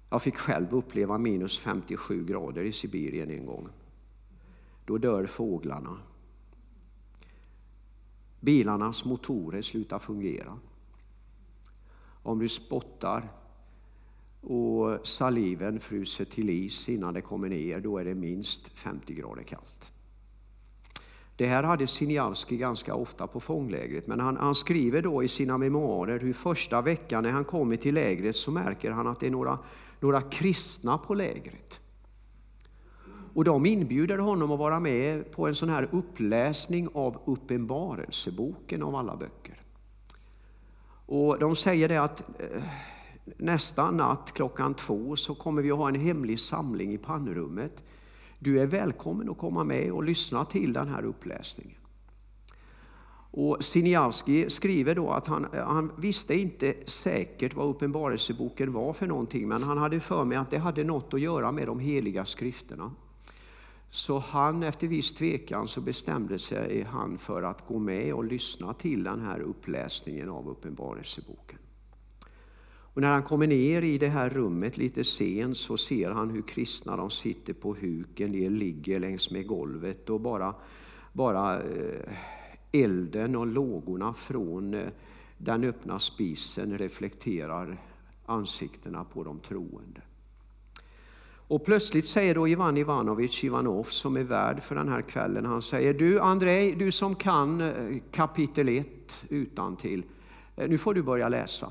Jag 0.09 0.21
fick 0.21 0.35
själv 0.35 0.75
uppleva 0.75 1.17
minus 1.17 1.59
57 1.59 2.25
grader 2.25 2.63
i 2.63 2.71
Sibirien 2.71 3.29
en 3.29 3.45
gång. 3.45 3.67
Då 4.85 4.97
dör 4.97 5.25
fåglarna. 5.25 5.97
Bilarnas 8.39 9.05
motorer 9.05 9.61
slutar 9.61 9.99
fungera. 9.99 10.59
Om 12.23 12.39
du 12.39 12.49
spottar 12.49 13.31
och 14.41 15.07
saliven 15.07 15.79
fryser 15.79 16.25
till 16.25 16.49
is 16.49 16.89
innan 16.89 17.13
det 17.13 17.21
kommer 17.21 17.49
ner, 17.49 17.79
då 17.79 17.97
är 17.97 18.05
det 18.05 18.15
minst 18.15 18.67
50 18.67 19.13
grader 19.13 19.43
kallt. 19.43 19.91
Det 21.35 21.47
här 21.47 21.63
hade 21.63 21.87
Sinjavski 21.87 22.57
ganska 22.57 22.95
ofta 22.95 23.27
på 23.27 23.39
fånglägret, 23.39 24.07
men 24.07 24.19
han, 24.19 24.37
han, 24.37 24.55
skriver 24.55 25.01
då 25.01 25.23
i 25.23 25.27
sina 25.27 25.57
memoarer 25.57 26.19
hur 26.19 26.33
första 26.33 26.81
veckan 26.81 27.23
när 27.23 27.31
han 27.31 27.45
kommer 27.45 27.75
till 27.75 27.95
lägret 27.95 28.35
så 28.35 28.51
märker 28.51 28.91
han 28.91 29.07
att 29.07 29.19
det 29.19 29.27
är 29.27 29.31
några, 29.31 29.59
några 29.99 30.21
kristna 30.21 30.97
på 30.97 31.13
lägret. 31.13 31.79
Och 33.39 33.45
de 33.45 33.65
inbjuder 33.65 34.17
honom 34.17 34.51
att 34.51 34.59
vara 34.59 34.79
med 34.79 35.31
på 35.31 35.47
en 35.47 35.55
sån 35.55 35.69
här 35.69 35.89
uppläsning 35.91 36.89
av 36.93 37.17
Uppenbarelseboken 37.25 38.83
av 38.83 38.95
alla 38.95 39.15
böcker. 39.15 39.61
Och 41.05 41.39
de 41.39 41.55
säger 41.55 41.89
det 41.89 41.97
att 41.97 42.39
eh, 42.39 42.63
nästa 43.37 43.91
natt 43.91 44.31
klockan 44.33 44.73
två 44.73 45.15
så 45.15 45.35
kommer 45.35 45.61
vi 45.61 45.71
att 45.71 45.77
ha 45.77 45.87
en 45.87 45.95
hemlig 45.95 46.39
samling 46.39 46.93
i 46.93 46.97
pannrummet 46.97 47.83
du 48.39 48.59
är 48.59 48.65
välkommen 48.65 49.29
att 49.29 49.37
komma 49.37 49.63
med 49.63 49.91
och 49.91 50.03
lyssna 50.03 50.45
till 50.45 50.73
den 50.73 50.87
här 50.87 51.03
uppläsningen. 51.03 51.79
Och 53.31 53.57
Siniavski 53.59 54.49
skriver 54.49 54.95
då 54.95 55.11
att 55.11 55.27
han, 55.27 55.45
eh, 55.53 55.65
han 55.65 55.91
visste 55.97 56.33
inte 56.35 56.73
säkert 56.85 57.55
vad 57.55 57.69
Uppenbarelseboken 57.69 58.73
var 58.73 58.93
för 58.93 59.07
någonting, 59.07 59.47
men 59.47 59.63
han 59.63 59.77
hade 59.77 59.99
för 59.99 60.25
mig 60.25 60.37
att 60.37 60.51
det 60.51 60.57
hade 60.57 60.83
något 60.83 61.13
att 61.13 61.21
göra 61.21 61.51
med 61.51 61.67
de 61.67 61.79
heliga 61.79 62.25
skrifterna. 62.25 62.91
Så 63.91 64.19
han, 64.19 64.63
efter 64.63 64.87
viss 64.87 65.13
tvekan, 65.13 65.67
så 65.67 65.81
bestämde 65.81 66.39
sig 66.39 66.83
han 66.83 67.17
för 67.17 67.43
att 67.43 67.67
gå 67.67 67.79
med 67.79 68.13
och 68.13 68.23
lyssna 68.23 68.73
till 68.73 69.03
den 69.03 69.21
här 69.21 69.39
uppläsningen 69.39 70.29
av 70.29 70.49
Uppenbarelseboken. 70.49 71.59
Och 72.93 73.01
när 73.01 73.11
han 73.11 73.23
kommer 73.23 73.47
ner 73.47 73.81
i 73.81 73.97
det 73.97 74.07
här 74.07 74.29
rummet 74.29 74.77
lite 74.77 75.03
sent 75.03 75.57
så 75.57 75.77
ser 75.77 76.11
han 76.11 76.29
hur 76.29 76.41
kristna 76.41 76.97
de 76.97 77.09
sitter 77.09 77.53
på 77.53 77.75
huk, 77.75 78.19
en 78.19 78.31
del 78.31 78.53
ligger 78.53 78.99
längs 78.99 79.31
med 79.31 79.47
golvet 79.47 80.09
och 80.09 80.21
bara, 80.21 80.55
bara 81.13 81.61
eh, 81.61 82.13
elden 82.71 83.35
och 83.35 83.47
lågorna 83.47 84.13
från 84.13 84.73
eh, 84.73 84.87
den 85.37 85.63
öppna 85.63 85.99
spisen 85.99 86.77
reflekterar 86.77 87.77
ansiktena 88.25 89.03
på 89.03 89.23
de 89.23 89.39
troende. 89.39 90.01
Och 91.49 91.65
plötsligt 91.65 92.05
säger 92.05 92.35
då 92.35 92.47
Ivan 92.47 92.77
Ivanovic 92.77 93.43
Ivanov, 93.43 93.83
som 93.83 94.17
är 94.17 94.23
värd 94.23 94.63
för 94.63 94.75
den 94.75 94.89
här 94.89 95.01
kvällen, 95.01 95.45
han 95.45 95.61
säger 95.61 95.93
Du 95.93 96.19
Andrei, 96.19 96.75
du 96.75 96.91
som 96.91 97.15
kan 97.15 97.61
eh, 97.61 97.97
kapitel 98.11 98.69
1 98.69 99.23
utan 99.29 99.75
till, 99.75 100.03
eh, 100.55 100.69
nu 100.69 100.77
får 100.77 100.93
du 100.93 101.01
börja 101.01 101.29
läsa. 101.29 101.69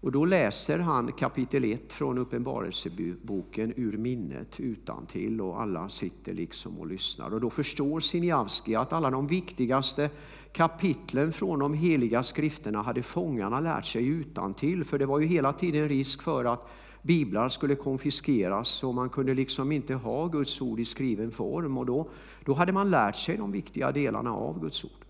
Och 0.00 0.12
då 0.12 0.24
läser 0.24 0.78
han 0.78 1.12
kapitel 1.12 1.64
1 1.64 1.92
från 1.92 2.18
Uppenbarelseboken 2.18 3.72
ur 3.76 3.96
minnet 3.96 4.60
utan 4.60 5.06
till 5.06 5.40
och 5.40 5.60
alla 5.60 5.88
sitter 5.88 6.34
liksom 6.34 6.78
och 6.78 6.86
lyssnar. 6.86 7.34
Och 7.34 7.40
då 7.40 7.50
förstår 7.50 8.00
Sinjavski 8.00 8.74
att 8.74 8.92
alla 8.92 9.10
de 9.10 9.26
viktigaste 9.26 10.10
kapitlen 10.52 11.32
från 11.32 11.58
de 11.58 11.74
heliga 11.74 12.22
skrifterna 12.22 12.82
hade 12.82 13.02
fångarna 13.02 13.60
lärt 13.60 13.86
sig 13.86 14.06
utan 14.06 14.54
till, 14.54 14.84
för 14.84 14.98
det 14.98 15.06
var 15.06 15.18
ju 15.20 15.26
hela 15.26 15.52
tiden 15.52 15.88
risk 15.88 16.22
för 16.22 16.44
att 16.44 16.68
biblar 17.06 17.48
skulle 17.48 17.74
konfiskeras 17.74 18.82
och 18.82 18.94
man 18.94 19.08
kunde 19.08 19.34
liksom 19.34 19.72
inte 19.72 19.94
ha 19.94 20.26
Guds 20.26 20.60
ord 20.60 20.80
i 20.80 20.84
skriven 20.84 21.30
form 21.30 21.78
och 21.78 21.86
då, 21.86 22.08
då 22.44 22.54
hade 22.54 22.72
man 22.72 22.90
lärt 22.90 23.16
sig 23.16 23.36
de 23.36 23.52
viktiga 23.52 23.92
delarna 23.92 24.34
av 24.34 24.60
Guds 24.60 24.84
ord. 24.84 25.06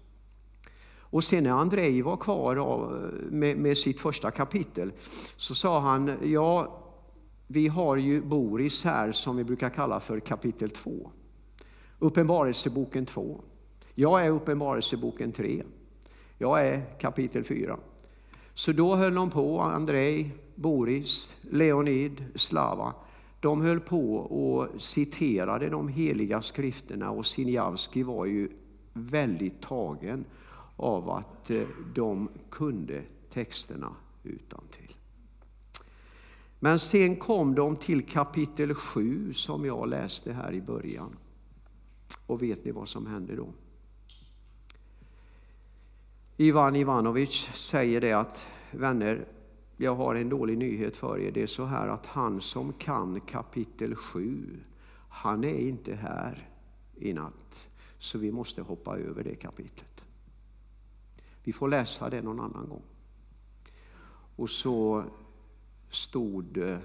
Och 1.17 1.25
sen 1.25 1.45
när 1.45 1.51
Andrei 1.51 2.03
var 2.03 2.17
kvar 2.17 2.57
med, 3.31 3.57
med 3.57 3.79
sitt 3.79 4.01
första 4.01 4.31
kapitel 4.31 4.93
så 5.37 5.55
sa 5.55 5.81
han, 5.81 6.13
ja, 6.23 6.83
vi 7.47 7.69
har 7.69 7.97
ju 7.97 8.21
Boris 8.21 8.85
här 8.85 9.13
som 9.13 9.37
vi 9.37 9.45
brukar 9.45 9.71
kalla 9.71 10.01
för 10.01 10.21
kapitel 10.21 10.71
2. 10.71 11.11
Uppenbarelseboken 11.99 13.07
2. 13.07 13.41
Jag 13.95 14.27
är 14.27 14.31
Uppenbarelseboken 14.31 15.33
3. 15.33 15.63
Jag 16.39 16.67
är 16.67 16.99
kapitel 16.99 17.45
4. 17.45 17.79
Så 18.57 18.73
då 18.73 18.97
höll 18.97 19.15
de 19.15 19.31
på, 19.31 19.61
Andrei, 19.61 20.31
Boris, 20.55 21.35
Leonid, 21.41 22.25
Slava. 22.35 22.95
De 23.41 23.61
höll 23.61 23.81
på 23.81 24.17
och 24.17 24.83
citerade 24.83 25.69
de 25.69 25.89
heliga 25.89 26.43
skrifterna 26.43 27.11
och 27.11 27.27
Sinjavski 27.27 28.03
var 28.03 28.27
ju 28.27 28.49
väldigt 28.93 29.61
tagen 29.61 30.25
av 30.77 31.11
att 31.11 31.51
eh, 31.51 31.63
de 31.95 32.29
kunde 32.51 33.03
texterna 33.33 33.93
utan 34.23 34.61
till. 34.71 34.97
Men 36.59 36.79
sen 36.79 37.17
kom 37.17 37.55
de 37.55 37.77
till 37.77 38.07
kapitel 38.07 38.75
7 38.75 39.33
som 39.33 39.65
jag 39.65 39.89
läste 39.89 40.33
här 40.33 40.53
i 40.53 40.61
början. 40.61 41.17
Och 42.27 42.43
vet 42.43 42.65
ni 42.65 42.71
vad 42.71 42.89
som 42.89 43.07
hände 43.07 43.37
då? 43.37 43.49
Ivan 46.39 46.77
Ivanovic 46.77 47.49
säger 47.55 48.01
det 48.01 48.13
att 48.13 48.47
vänner, 48.71 49.29
jag 49.77 49.95
har 49.95 50.15
en 50.15 50.29
dålig 50.29 50.59
nyhet 50.59 50.97
för 50.97 51.19
er. 51.19 51.31
Det 51.31 51.43
är 51.43 51.47
så 51.47 51.65
här 51.65 51.89
att 51.89 52.07
han 52.07 52.41
som 52.41 52.73
kan 52.73 53.21
kapitel 53.21 53.95
7, 53.95 54.61
han 55.09 55.45
är 55.45 55.59
inte 55.59 55.95
här 55.95 56.49
i 56.97 57.13
natt. 57.13 57.69
Så 57.99 58.19
vi 58.19 58.33
måste 58.33 58.63
hoppa 58.63 58.99
över 58.99 59.25
det 59.25 59.35
kapitlet. 59.35 60.05
Vi 61.45 61.53
får 61.53 61.69
läsa 61.69 62.11
det 62.11 62.23
någon 62.23 62.41
annan 62.41 62.69
gång. 62.69 62.83
Och 64.37 64.51
så 64.51 65.05
stod 65.91 66.59
eh, 66.59 66.79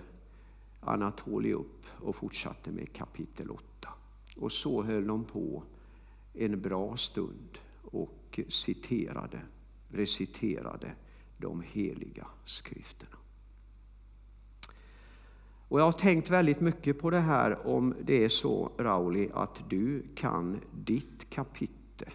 Anatoli 0.81 1.53
upp 1.53 1.85
och 2.01 2.15
fortsatte 2.15 2.71
med 2.71 2.93
kapitel 2.93 3.51
8. 3.51 3.89
Och 4.37 4.51
så 4.51 4.83
höll 4.83 5.07
de 5.07 5.23
på 5.23 5.63
en 6.33 6.61
bra 6.61 6.97
stund 6.97 7.57
och 8.39 8.53
citerade, 8.53 9.41
reciterade 9.89 10.91
de 11.37 11.61
heliga 11.61 12.27
skrifterna. 12.45 13.17
Och 15.67 15.79
jag 15.79 15.85
har 15.85 15.91
tänkt 15.91 16.29
väldigt 16.29 16.59
mycket 16.59 16.99
på 16.99 17.09
det 17.09 17.19
här 17.19 17.67
om 17.67 17.95
det 18.01 18.23
är 18.23 18.29
så, 18.29 18.71
Rauli, 18.77 19.29
att 19.34 19.69
du 19.69 20.03
kan 20.15 20.59
ditt 20.71 21.29
kapitel 21.29 22.13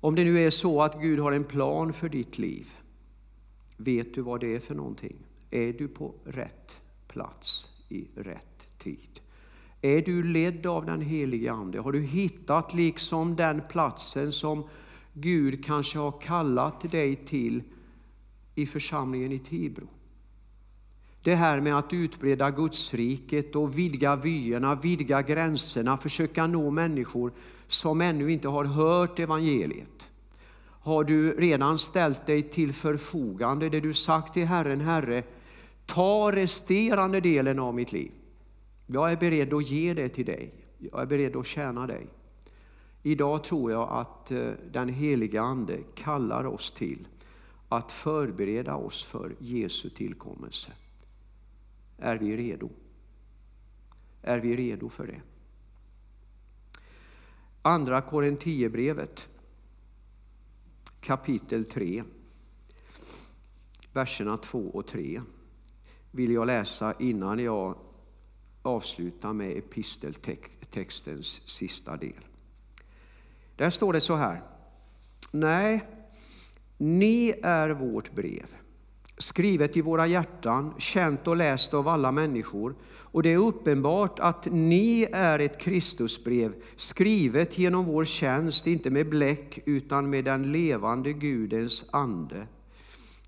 om 0.00 0.14
det 0.14 0.24
nu 0.24 0.46
är 0.46 0.50
så 0.50 0.82
att 0.82 1.00
Gud 1.00 1.18
har 1.18 1.32
en 1.32 1.44
plan 1.44 1.92
för 1.92 2.08
ditt 2.08 2.38
liv, 2.38 2.76
vet 3.76 4.14
du 4.14 4.20
vad 4.20 4.40
det 4.40 4.54
är 4.54 4.60
för 4.60 4.74
någonting? 4.74 5.16
Är 5.50 5.72
du 5.72 5.88
på 5.88 6.14
rätt 6.24 6.80
plats 7.08 7.68
i 7.88 8.08
rätt 8.14 8.78
tid? 8.78 9.20
Är 9.82 10.02
du 10.02 10.22
ledd 10.22 10.66
av 10.66 10.86
den 10.86 11.00
helige 11.00 11.52
Ande? 11.52 11.80
Har 11.80 11.92
du 11.92 12.02
hittat 12.02 12.74
liksom 12.74 13.36
den 13.36 13.62
platsen 13.68 14.32
som 14.32 14.64
Gud 15.12 15.64
kanske 15.64 15.98
har 15.98 16.20
kallat 16.20 16.90
dig 16.90 17.16
till 17.16 17.62
i 18.54 18.66
församlingen 18.66 19.32
i 19.32 19.38
Tibro? 19.38 19.88
Det 21.22 21.34
här 21.34 21.60
med 21.60 21.78
att 21.78 21.92
utbreda 21.92 22.50
Gudsriket 22.50 23.56
och 23.56 23.78
vidga 23.78 24.16
vyerna, 24.16 24.74
vidga 24.74 25.22
gränserna, 25.22 25.98
försöka 25.98 26.46
nå 26.46 26.70
människor 26.70 27.32
som 27.68 28.00
ännu 28.00 28.32
inte 28.32 28.48
har 28.48 28.64
hört 28.64 29.18
evangeliet. 29.18 30.08
Har 30.80 31.04
du 31.04 31.32
redan 31.32 31.78
ställt 31.78 32.26
dig 32.26 32.42
till 32.42 32.72
förfogande, 32.72 33.68
det 33.68 33.80
du 33.80 33.94
sagt 33.94 34.34
till 34.34 34.46
Herren, 34.46 34.80
Herre, 34.80 35.22
ta 35.86 36.32
resterande 36.32 37.20
delen 37.20 37.58
av 37.58 37.74
mitt 37.74 37.92
liv. 37.92 38.10
Jag 38.90 39.12
är 39.12 39.16
beredd 39.16 39.54
att 39.54 39.70
ge 39.70 39.94
det 39.94 40.08
till 40.08 40.26
dig. 40.26 40.54
Jag 40.78 41.02
är 41.02 41.06
beredd 41.06 41.36
att 41.36 41.46
tjäna 41.46 41.86
dig. 41.86 42.06
Idag 43.02 43.44
tror 43.44 43.70
jag 43.72 43.88
att 43.90 44.30
eh, 44.30 44.50
den 44.72 44.88
heliga 44.88 45.42
Ande 45.42 45.78
kallar 45.94 46.46
oss 46.46 46.70
till 46.70 47.08
att 47.68 47.92
förbereda 47.92 48.74
oss 48.74 49.04
för 49.04 49.36
Jesu 49.38 49.90
tillkommelse. 49.90 50.72
Är 51.98 52.16
vi 52.16 52.36
redo? 52.36 52.70
Är 54.22 54.38
vi 54.38 54.56
redo 54.56 54.88
för 54.88 55.06
det? 55.06 55.20
Andra 57.62 58.00
Korinthierbrevet 58.00 59.28
kapitel 61.00 61.64
3, 61.64 62.04
verserna 63.92 64.36
2 64.36 64.58
och 64.58 64.86
3 64.86 65.22
vill 66.10 66.30
jag 66.30 66.46
läsa 66.46 66.94
innan 66.98 67.38
jag 67.38 67.74
Avsluta 68.68 69.32
med 69.32 69.56
episteltextens 69.56 71.40
sista 71.44 71.96
del. 71.96 72.24
Där 73.56 73.70
står 73.70 73.92
det 73.92 74.00
så 74.00 74.16
här. 74.16 74.42
Nej, 75.30 75.84
ni 76.78 77.34
är 77.42 77.70
vårt 77.70 78.12
brev, 78.12 78.46
skrivet 79.18 79.76
i 79.76 79.80
våra 79.80 80.06
hjärtan, 80.06 80.74
känt 80.78 81.28
och 81.28 81.36
läst 81.36 81.74
av 81.74 81.88
alla 81.88 82.12
människor. 82.12 82.74
Och 83.10 83.22
det 83.22 83.32
är 83.32 83.36
uppenbart 83.36 84.18
att 84.18 84.46
ni 84.50 85.08
är 85.12 85.38
ett 85.38 85.60
Kristusbrev, 85.60 86.54
skrivet 86.76 87.58
genom 87.58 87.84
vår 87.84 88.04
tjänst, 88.04 88.66
inte 88.66 88.90
med 88.90 89.08
bläck 89.08 89.58
utan 89.64 90.10
med 90.10 90.24
den 90.24 90.52
levande 90.52 91.12
Gudens 91.12 91.84
ande. 91.90 92.46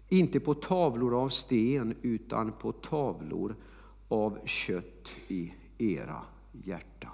Inte 0.09 0.41
på 0.41 0.55
tavlor 0.55 1.22
av 1.22 1.28
sten 1.28 1.95
utan 2.03 2.53
på 2.53 2.72
tavlor 2.72 3.55
av 4.11 4.38
kött 4.44 5.11
i 5.28 5.54
era 5.78 6.22
hjärtan. 6.52 7.12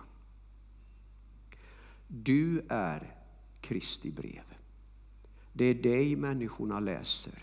Du 2.08 2.62
är 2.68 3.14
Kristi 3.60 4.10
brev. 4.10 4.42
Det 5.52 5.64
är 5.64 5.74
dig 5.74 6.16
människorna 6.16 6.80
läser. 6.80 7.42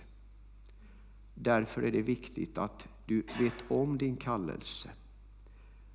Därför 1.34 1.82
är 1.82 1.92
det 1.92 2.02
viktigt 2.02 2.58
att 2.58 2.88
du 3.06 3.24
vet 3.40 3.54
om 3.68 3.98
din 3.98 4.18
kallelse. 4.18 4.90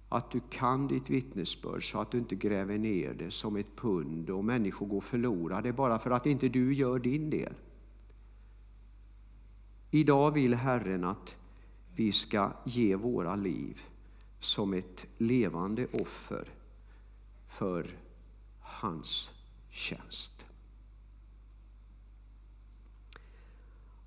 Att 0.09 0.31
du 0.31 0.41
kan 0.51 0.87
ditt 0.87 1.11
vittnesbörd 1.11 1.91
så 1.91 2.01
att 2.01 2.11
du 2.11 2.19
inte 2.19 2.35
gräver 2.35 2.79
ner 2.79 3.15
det 3.15 3.31
som 3.31 3.57
ett 3.57 3.77
pund 3.77 4.31
och 4.31 4.45
människor 4.45 4.87
går 4.87 5.01
förlorade 5.01 5.73
bara 5.73 5.99
för 5.99 6.11
att 6.11 6.27
inte 6.27 6.49
du 6.49 6.75
gör 6.75 6.99
din 6.99 7.31
del. 7.31 7.55
Idag 9.91 10.31
vill 10.31 10.55
Herren 10.55 11.05
att 11.05 11.37
vi 11.99 12.13
ska 12.13 12.53
ge 12.65 12.97
våra 12.97 13.37
liv 13.37 13.81
som 14.41 14.75
ett 14.75 15.07
levande 15.17 15.87
offer 15.93 16.49
för 17.49 17.99
hans 18.61 19.31
tjänst. 19.71 20.47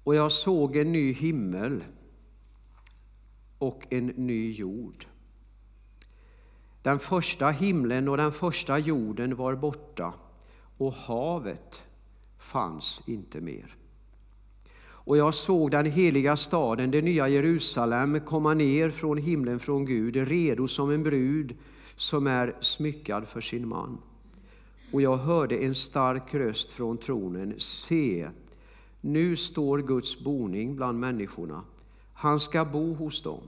Och 0.04 0.16
jag 0.16 0.32
såg 0.32 0.76
en 0.76 0.92
ny 0.92 1.14
himmel 1.14 1.84
och 3.58 3.84
en 3.90 4.06
ny 4.06 4.52
jord. 4.52 5.06
Den 6.82 7.00
första 7.00 7.50
himlen 7.50 8.08
och 8.08 8.18
den 8.18 8.32
första 8.32 8.80
jorden 8.80 9.36
var 9.36 9.56
borta 9.56 10.14
och 10.78 10.94
havet 10.94 11.88
fanns 12.38 13.02
inte 13.06 13.42
mer. 13.42 13.81
Och 15.04 15.18
jag 15.18 15.34
såg 15.34 15.72
den 15.72 15.86
heliga 15.86 16.36
staden, 16.36 16.92
det 16.92 17.02
nya 17.02 17.28
Jerusalem, 17.28 18.20
komma 18.20 18.54
ner 18.54 18.90
från 18.90 19.18
himlen 19.18 19.60
från 19.60 19.86
Gud, 19.86 20.16
redo 20.16 20.68
som 20.68 20.92
en 20.92 21.04
brud 21.04 21.56
som 21.96 22.28
är 22.28 22.56
smyckad 22.60 23.28
för 23.28 23.42
sin 23.42 23.68
man. 23.68 23.98
Och 24.92 25.02
jag 25.02 25.18
hörde 25.18 25.58
en 25.58 25.76
stark 25.76 26.34
röst 26.34 26.72
från 26.72 26.98
tronen. 26.98 27.54
Se, 27.58 28.30
nu 29.02 29.36
står 29.36 29.80
Guds 29.80 30.20
boning 30.20 30.76
bland 30.76 31.00
människorna. 31.00 31.64
Han 32.14 32.40
ska 32.40 32.66
bo 32.66 32.94
hos 32.94 33.22
dem. 33.22 33.42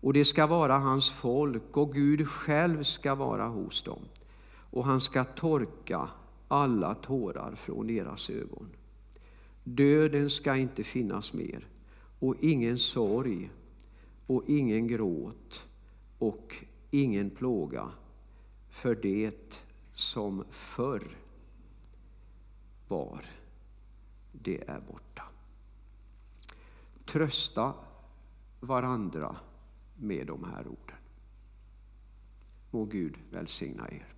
Och 0.00 0.12
det 0.12 0.24
ska 0.24 0.46
vara 0.46 0.78
hans 0.78 1.10
folk, 1.10 1.76
och 1.76 1.92
Gud 1.92 2.28
själv 2.28 2.82
ska 2.82 3.14
vara 3.14 3.48
hos 3.48 3.82
dem. 3.82 4.00
Och 4.70 4.84
han 4.84 5.00
ska 5.00 5.24
torka 5.24 6.08
alla 6.48 6.94
tårar 6.94 7.54
från 7.54 7.86
deras 7.86 8.30
ögon. 8.30 8.66
Döden 9.74 10.30
ska 10.30 10.56
inte 10.56 10.84
finnas 10.84 11.32
mer, 11.32 11.66
och 12.18 12.34
ingen 12.40 12.78
sorg, 12.78 13.50
och 14.26 14.44
ingen 14.46 14.86
gråt, 14.86 15.68
och 16.18 16.54
ingen 16.90 17.30
plåga, 17.30 17.90
för 18.68 18.94
det 18.94 19.62
som 19.92 20.44
förr 20.50 21.16
var, 22.88 23.26
det 24.32 24.68
är 24.68 24.80
borta. 24.80 25.22
Trösta 27.04 27.74
varandra 28.60 29.36
med 29.96 30.26
de 30.26 30.44
här 30.44 30.66
orden. 30.66 30.96
Må 32.70 32.84
Gud 32.84 33.14
välsigna 33.30 33.88
er. 33.90 34.17